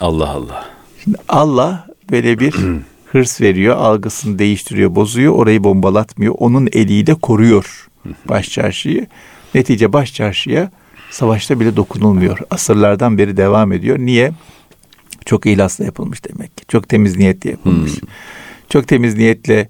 Allah 0.00 0.30
Allah. 0.30 0.64
Şimdi 1.04 1.18
Allah 1.28 1.86
böyle 2.10 2.38
bir 2.38 2.54
hırs 3.12 3.40
veriyor, 3.40 3.76
algısını 3.76 4.38
değiştiriyor, 4.38 4.94
bozuyor, 4.94 5.34
orayı 5.34 5.64
bombalatmıyor. 5.64 6.34
Onun 6.38 6.68
eliyle 6.72 7.14
koruyor 7.14 7.88
baş 8.28 8.50
çarşıyı. 8.50 9.06
Netice 9.54 9.92
baş 9.92 10.14
çarşıya 10.14 10.70
savaşta 11.10 11.60
bile 11.60 11.76
dokunulmuyor. 11.76 12.38
Asırlardan 12.50 13.18
beri 13.18 13.36
devam 13.36 13.72
ediyor. 13.72 13.98
Niye? 13.98 14.32
Çok 15.24 15.46
ihlasla 15.46 15.84
yapılmış 15.84 16.24
demek 16.24 16.56
ki. 16.56 16.64
Çok 16.68 16.88
temiz 16.88 17.16
niyetle 17.16 17.50
yapılmış. 17.50 17.92
Hmm. 17.92 18.08
Çok 18.68 18.88
temiz 18.88 19.14
niyetle 19.14 19.68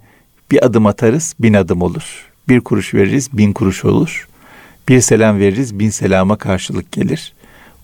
bir 0.50 0.64
adım 0.64 0.86
atarız, 0.86 1.34
bin 1.40 1.54
adım 1.54 1.82
olur. 1.82 2.26
Bir 2.48 2.60
kuruş 2.60 2.94
veririz, 2.94 3.28
bin 3.32 3.52
kuruş 3.52 3.84
olur. 3.84 4.28
Bir 4.88 5.00
selam 5.00 5.38
veririz, 5.38 5.78
bin 5.78 5.90
selama 5.90 6.38
karşılık 6.38 6.92
gelir. 6.92 7.32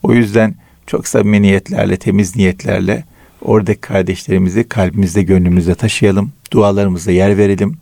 O 0.03 0.15
yüzden 0.15 0.55
çok 0.87 1.09
samimi 1.09 1.43
niyetlerle, 1.43 1.97
temiz 1.97 2.37
niyetlerle 2.37 3.05
Oradaki 3.45 3.81
kardeşlerimizi 3.81 4.69
kalbimizde, 4.69 5.23
gönlümüzde 5.23 5.75
taşıyalım. 5.75 6.33
Dualarımızda 6.53 7.11
yer 7.11 7.39
verelim. 7.39 7.77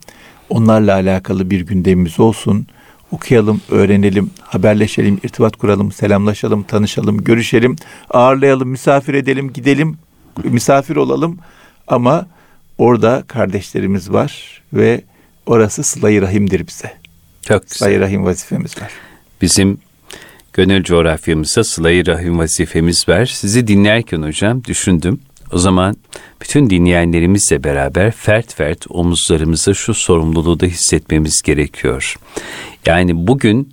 Onlarla 0.49 0.93
alakalı 0.93 1.49
bir 1.49 1.61
gündemimiz 1.61 2.19
olsun. 2.19 2.67
okuyalım, 3.11 3.61
öğrenelim, 3.69 4.29
haberleşelim, 4.41 5.19
irtibat 5.23 5.55
kuralım, 5.55 5.91
selamlaşalım, 5.91 6.63
tanışalım, 6.63 7.23
görüşelim, 7.23 7.75
ağırlayalım, 8.09 8.69
misafir 8.69 9.13
edelim, 9.13 9.53
gidelim, 9.53 9.97
misafir 10.43 10.95
olalım. 10.95 11.37
Ama 11.87 12.27
orada 12.77 13.23
kardeşlerimiz 13.27 14.13
var 14.13 14.61
ve 14.73 15.01
orası 15.45 15.83
sıla 15.83 16.21
rahimdir 16.21 16.67
bize. 16.67 16.93
Çok 17.41 17.69
güzel. 17.69 17.89
Sıla 17.89 17.99
rahim 17.99 18.25
vazifemiz 18.25 18.81
var. 18.81 18.91
Bizim 19.41 19.77
gönül 20.53 20.83
coğrafyamızda 20.83 21.63
sıla 21.63 21.89
rahim 21.89 22.39
vazifemiz 22.39 23.09
var. 23.09 23.25
Sizi 23.25 23.67
dinlerken 23.67 24.21
hocam 24.21 24.63
düşündüm. 24.63 25.19
O 25.53 25.57
zaman 25.57 25.95
bütün 26.41 26.69
dinleyenlerimizle 26.69 27.63
beraber 27.63 28.11
fert 28.11 28.53
fert 28.53 28.85
omuzlarımıza 28.89 29.73
şu 29.73 29.93
sorumluluğu 29.93 30.59
da 30.59 30.65
hissetmemiz 30.65 31.41
gerekiyor. 31.41 32.15
Yani 32.85 33.27
bugün 33.27 33.71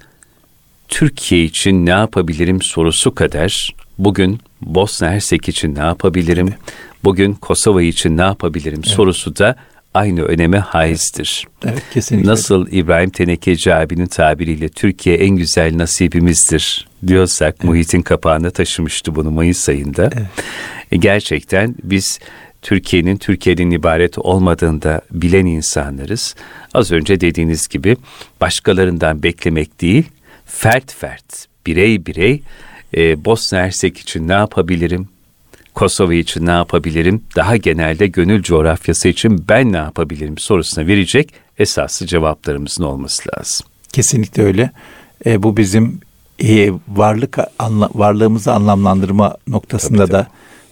Türkiye 0.88 1.44
için 1.44 1.86
ne 1.86 1.90
yapabilirim 1.90 2.62
sorusu 2.62 3.14
kadar 3.14 3.74
bugün 3.98 4.40
Bosna 4.62 5.10
Hersek 5.10 5.48
için 5.48 5.74
ne 5.74 5.78
yapabilirim, 5.80 6.54
bugün 7.04 7.34
Kosova 7.34 7.82
için 7.82 8.16
ne 8.16 8.22
yapabilirim 8.22 8.80
evet. 8.84 8.94
sorusu 8.94 9.36
da 9.36 9.56
aynı 9.94 10.22
öneme 10.22 10.58
haizdir. 10.58 11.46
Evet, 11.64 11.82
kesinlikle. 11.94 12.30
Nasıl 12.30 12.66
İbrahim 12.70 13.10
Tenekeci 13.10 13.74
abinin 13.74 14.06
tabiriyle 14.06 14.68
Türkiye 14.68 15.16
en 15.16 15.36
güzel 15.36 15.78
nasibimizdir 15.78 16.88
diyorsak 17.06 17.54
evet. 17.58 17.64
Muhit'in 17.64 18.02
kapağına 18.02 18.50
taşımıştı 18.50 19.14
bunu 19.14 19.30
Mayıs 19.30 19.68
ayında. 19.68 20.10
Evet. 20.12 20.26
E, 20.92 20.96
gerçekten 20.96 21.74
biz 21.82 22.18
Türkiye'nin 22.62 23.16
Türkiye'den 23.16 23.70
ibaret 23.70 24.18
olmadığında 24.18 25.00
bilen 25.10 25.46
insanlarız. 25.46 26.34
Az 26.74 26.92
önce 26.92 27.20
dediğiniz 27.20 27.68
gibi 27.68 27.96
başkalarından 28.40 29.22
beklemek 29.22 29.80
değil, 29.80 30.04
fert 30.46 30.94
fert, 30.94 31.46
birey 31.66 32.06
birey 32.06 32.42
e, 32.96 33.24
Bosna 33.24 33.58
Hersek 33.58 33.98
için 33.98 34.28
ne 34.28 34.32
yapabilirim? 34.32 35.08
Kosova 35.80 36.14
için 36.14 36.46
ne 36.46 36.50
yapabilirim? 36.50 37.22
Daha 37.36 37.56
genelde 37.56 38.06
gönül 38.06 38.42
coğrafyası 38.42 39.08
için 39.08 39.48
ben 39.48 39.72
ne 39.72 39.76
yapabilirim 39.76 40.38
sorusuna 40.38 40.86
verecek 40.86 41.34
esaslı 41.58 42.06
cevaplarımızın 42.06 42.84
olması 42.84 43.22
lazım. 43.34 43.66
Kesinlikle 43.92 44.42
öyle. 44.42 44.70
E, 45.26 45.42
bu 45.42 45.56
bizim 45.56 46.00
e, 46.44 46.70
varlık 46.88 47.38
anla, 47.58 47.90
varlığımızı 47.94 48.52
anlamlandırma 48.52 49.36
noktasında 49.46 50.06
tabii, 50.06 50.12
da 50.12 50.26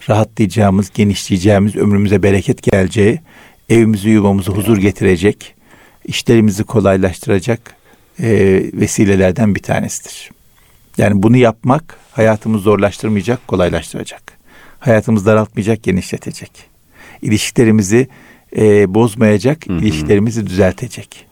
rahatlayacağımız, 0.08 0.90
genişleyeceğimiz, 0.94 1.76
ömrümüze 1.76 2.22
bereket 2.22 2.62
geleceği, 2.62 3.20
evimizi, 3.68 4.08
yuvamızı 4.08 4.52
huzur 4.52 4.76
getirecek, 4.76 5.54
işlerimizi 6.04 6.64
kolaylaştıracak 6.64 7.74
e, 8.22 8.30
vesilelerden 8.74 9.54
bir 9.54 9.62
tanesidir. 9.62 10.30
Yani 10.98 11.22
bunu 11.22 11.36
yapmak 11.36 11.98
hayatımızı 12.12 12.64
zorlaştırmayacak, 12.64 13.48
kolaylaştıracak. 13.48 14.37
Hayatımızı 14.78 15.26
daraltmayacak, 15.26 15.82
genişletecek. 15.82 16.50
İlişkilerimizi 17.22 18.08
e, 18.56 18.94
bozmayacak, 18.94 19.68
hı 19.68 19.72
hı. 19.72 19.78
ilişkilerimizi 19.78 20.46
düzeltecek. 20.46 21.24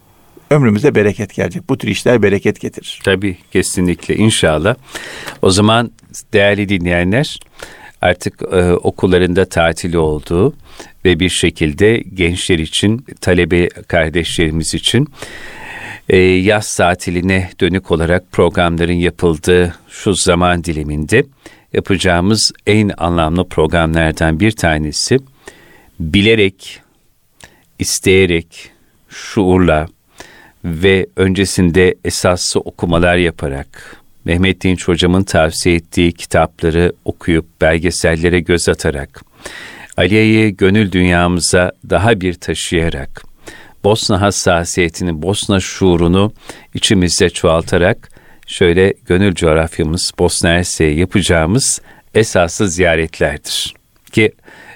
Ömrümüze 0.51 0.95
bereket 0.95 1.35
gelecek. 1.35 1.69
Bu 1.69 1.79
tür 1.79 1.89
işler 1.89 2.23
bereket 2.23 2.61
getirir. 2.61 3.01
Tabii 3.05 3.37
kesinlikle 3.53 4.17
inşallah. 4.17 4.75
O 5.43 5.51
zaman 5.51 5.91
değerli 6.33 6.69
dinleyenler 6.69 7.41
artık 8.03 8.43
e, 8.53 8.73
okullarında 8.73 9.45
tatili 9.45 9.99
olduğu 9.99 10.55
ve 11.05 11.21
bir 11.21 11.29
şekilde 11.29 11.97
gençler 12.15 12.59
için, 12.59 13.07
talebe 13.21 13.69
kardeşlerimiz 13.69 14.75
için 14.75 15.09
e, 16.09 16.17
yaz 16.19 16.77
tatiline 16.77 17.51
dönük 17.61 17.91
olarak 17.91 18.33
programların 18.33 18.93
yapıldığı 18.93 19.75
şu 19.89 20.15
zaman 20.15 20.65
diliminde 20.65 21.25
yapacağımız 21.73 22.53
en 22.67 22.91
anlamlı 22.99 23.49
programlardan 23.49 24.41
bir 24.41 24.51
tanesi 24.51 25.19
bilerek, 26.01 26.81
isteyerek, 27.79 28.71
şuurla 29.09 29.87
ve 30.65 31.07
öncesinde 31.17 31.95
esaslı 32.05 32.61
okumalar 32.61 33.17
yaparak 33.17 33.97
Mehmet 34.25 34.63
Dinç 34.63 34.89
hocamın 34.89 35.23
tavsiye 35.23 35.75
ettiği 35.75 36.13
kitapları 36.13 36.93
okuyup 37.05 37.61
belgesellere 37.61 38.41
göz 38.41 38.69
atarak 38.69 39.23
Aliye'yi 39.97 40.57
gönül 40.57 40.93
dünyamıza 40.93 41.73
daha 41.91 42.21
bir 42.21 42.35
taşıyarak 42.35 43.25
Bosna 43.85 44.21
hassasiyetini, 44.21 45.23
Bosna 45.23 45.61
şuurunu 45.61 46.33
içimizde 46.75 47.31
çoğaltarak 47.31 48.16
şöyle 48.47 48.95
gönül 49.07 49.35
coğrafyamız 49.35 50.13
Bosna 50.19 50.51
Hersek'e 50.51 50.85
yapacağımız 50.85 51.81
esaslı 52.15 52.69
ziyaretlerdir. 52.69 53.75
Ki 54.13 54.33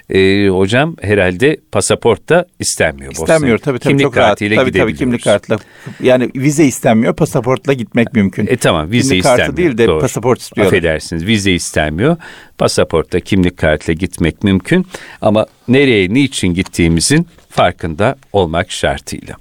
e, 0.09 0.47
hocam 0.47 0.95
herhalde 1.01 1.57
pasaport 1.71 2.29
da 2.29 2.45
istenmiyor. 2.59 3.11
İstenmiyor 3.11 3.57
tabii 3.57 3.79
tabii 3.79 3.91
kimlik 3.91 4.03
çok 4.03 4.13
kartıyla 4.13 4.55
rahat. 4.55 4.67
Tabii 4.67 4.79
tabii 4.79 4.95
kimlik 4.95 5.23
kartla. 5.23 5.59
Yani 6.03 6.31
vize 6.35 6.65
istenmiyor, 6.65 7.15
pasaportla 7.15 7.73
gitmek 7.73 8.13
mümkün. 8.13 8.47
E 8.47 8.57
tamam 8.57 8.91
vize 8.91 9.09
kimlik 9.09 9.25
istenmiyor. 9.25 9.47
kartı 9.47 9.57
değil 9.57 9.77
de 9.77 9.87
Doğru. 9.87 9.99
pasaport 9.99 10.41
istiyorlar. 10.41 10.73
Affedersiniz 10.73 11.25
vize 11.25 11.51
istenmiyor. 11.51 12.17
Pasaportta 12.57 13.19
kimlik 13.19 13.57
kartla 13.57 13.93
gitmek 13.93 14.43
mümkün 14.43 14.87
ama 15.21 15.45
nereye 15.67 16.13
niçin 16.13 16.53
gittiğimizin 16.53 17.27
farkında 17.49 18.15
olmak 18.33 18.71
şartıyla. 18.71 19.35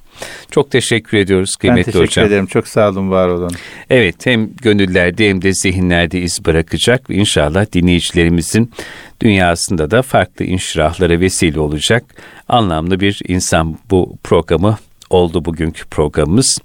Çok 0.50 0.70
teşekkür 0.70 1.18
ediyoruz 1.18 1.56
kıymetli 1.56 1.88
hocam. 1.88 2.00
Ben 2.00 2.06
teşekkür 2.06 2.20
hocam. 2.20 2.26
ederim. 2.26 2.46
Çok 2.46 2.68
sağ 2.68 2.88
olun, 2.88 3.10
var 3.10 3.28
olun. 3.28 3.50
Evet, 3.90 4.26
hem 4.26 4.50
gönüllerde 4.62 5.28
hem 5.28 5.42
de 5.42 5.52
zihinlerde 5.52 6.20
iz 6.20 6.44
bırakacak. 6.46 7.02
İnşallah 7.08 7.72
dinleyicilerimizin 7.72 8.72
dünyasında 9.20 9.90
da 9.90 10.02
farklı 10.02 10.44
inşirahlara 10.44 11.20
vesile 11.20 11.60
olacak. 11.60 12.04
Anlamlı 12.48 13.00
bir 13.00 13.20
insan 13.28 13.78
bu 13.90 14.16
programı 14.24 14.78
oldu 15.10 15.44
bugünkü 15.44 15.86
programımız. 15.86 16.58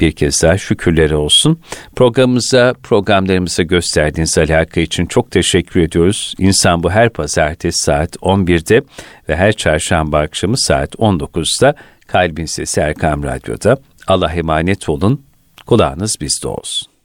Bir 0.00 0.12
kez 0.12 0.42
daha 0.42 0.58
şükürleri 0.58 1.16
olsun. 1.16 1.60
Programımıza, 1.96 2.74
programlarımıza 2.82 3.62
gösterdiğiniz 3.62 4.38
alaka 4.38 4.80
için 4.80 5.06
çok 5.06 5.30
teşekkür 5.30 5.80
ediyoruz. 5.80 6.34
İnsan 6.38 6.82
bu 6.82 6.90
her 6.90 7.08
pazartesi 7.10 7.80
saat 7.80 8.16
11'de 8.16 8.82
ve 9.28 9.36
her 9.36 9.52
çarşamba 9.52 10.18
akşamı 10.18 10.58
saat 10.58 10.94
19'da 10.94 11.74
Kalbin 12.06 12.46
Sesi 12.46 12.80
Erkam 12.80 13.22
Radyo'da. 13.22 13.76
Allah 14.06 14.32
emanet 14.32 14.88
olun. 14.88 15.22
Kulağınız 15.66 16.16
bizde 16.20 16.48
olsun. 16.48 16.99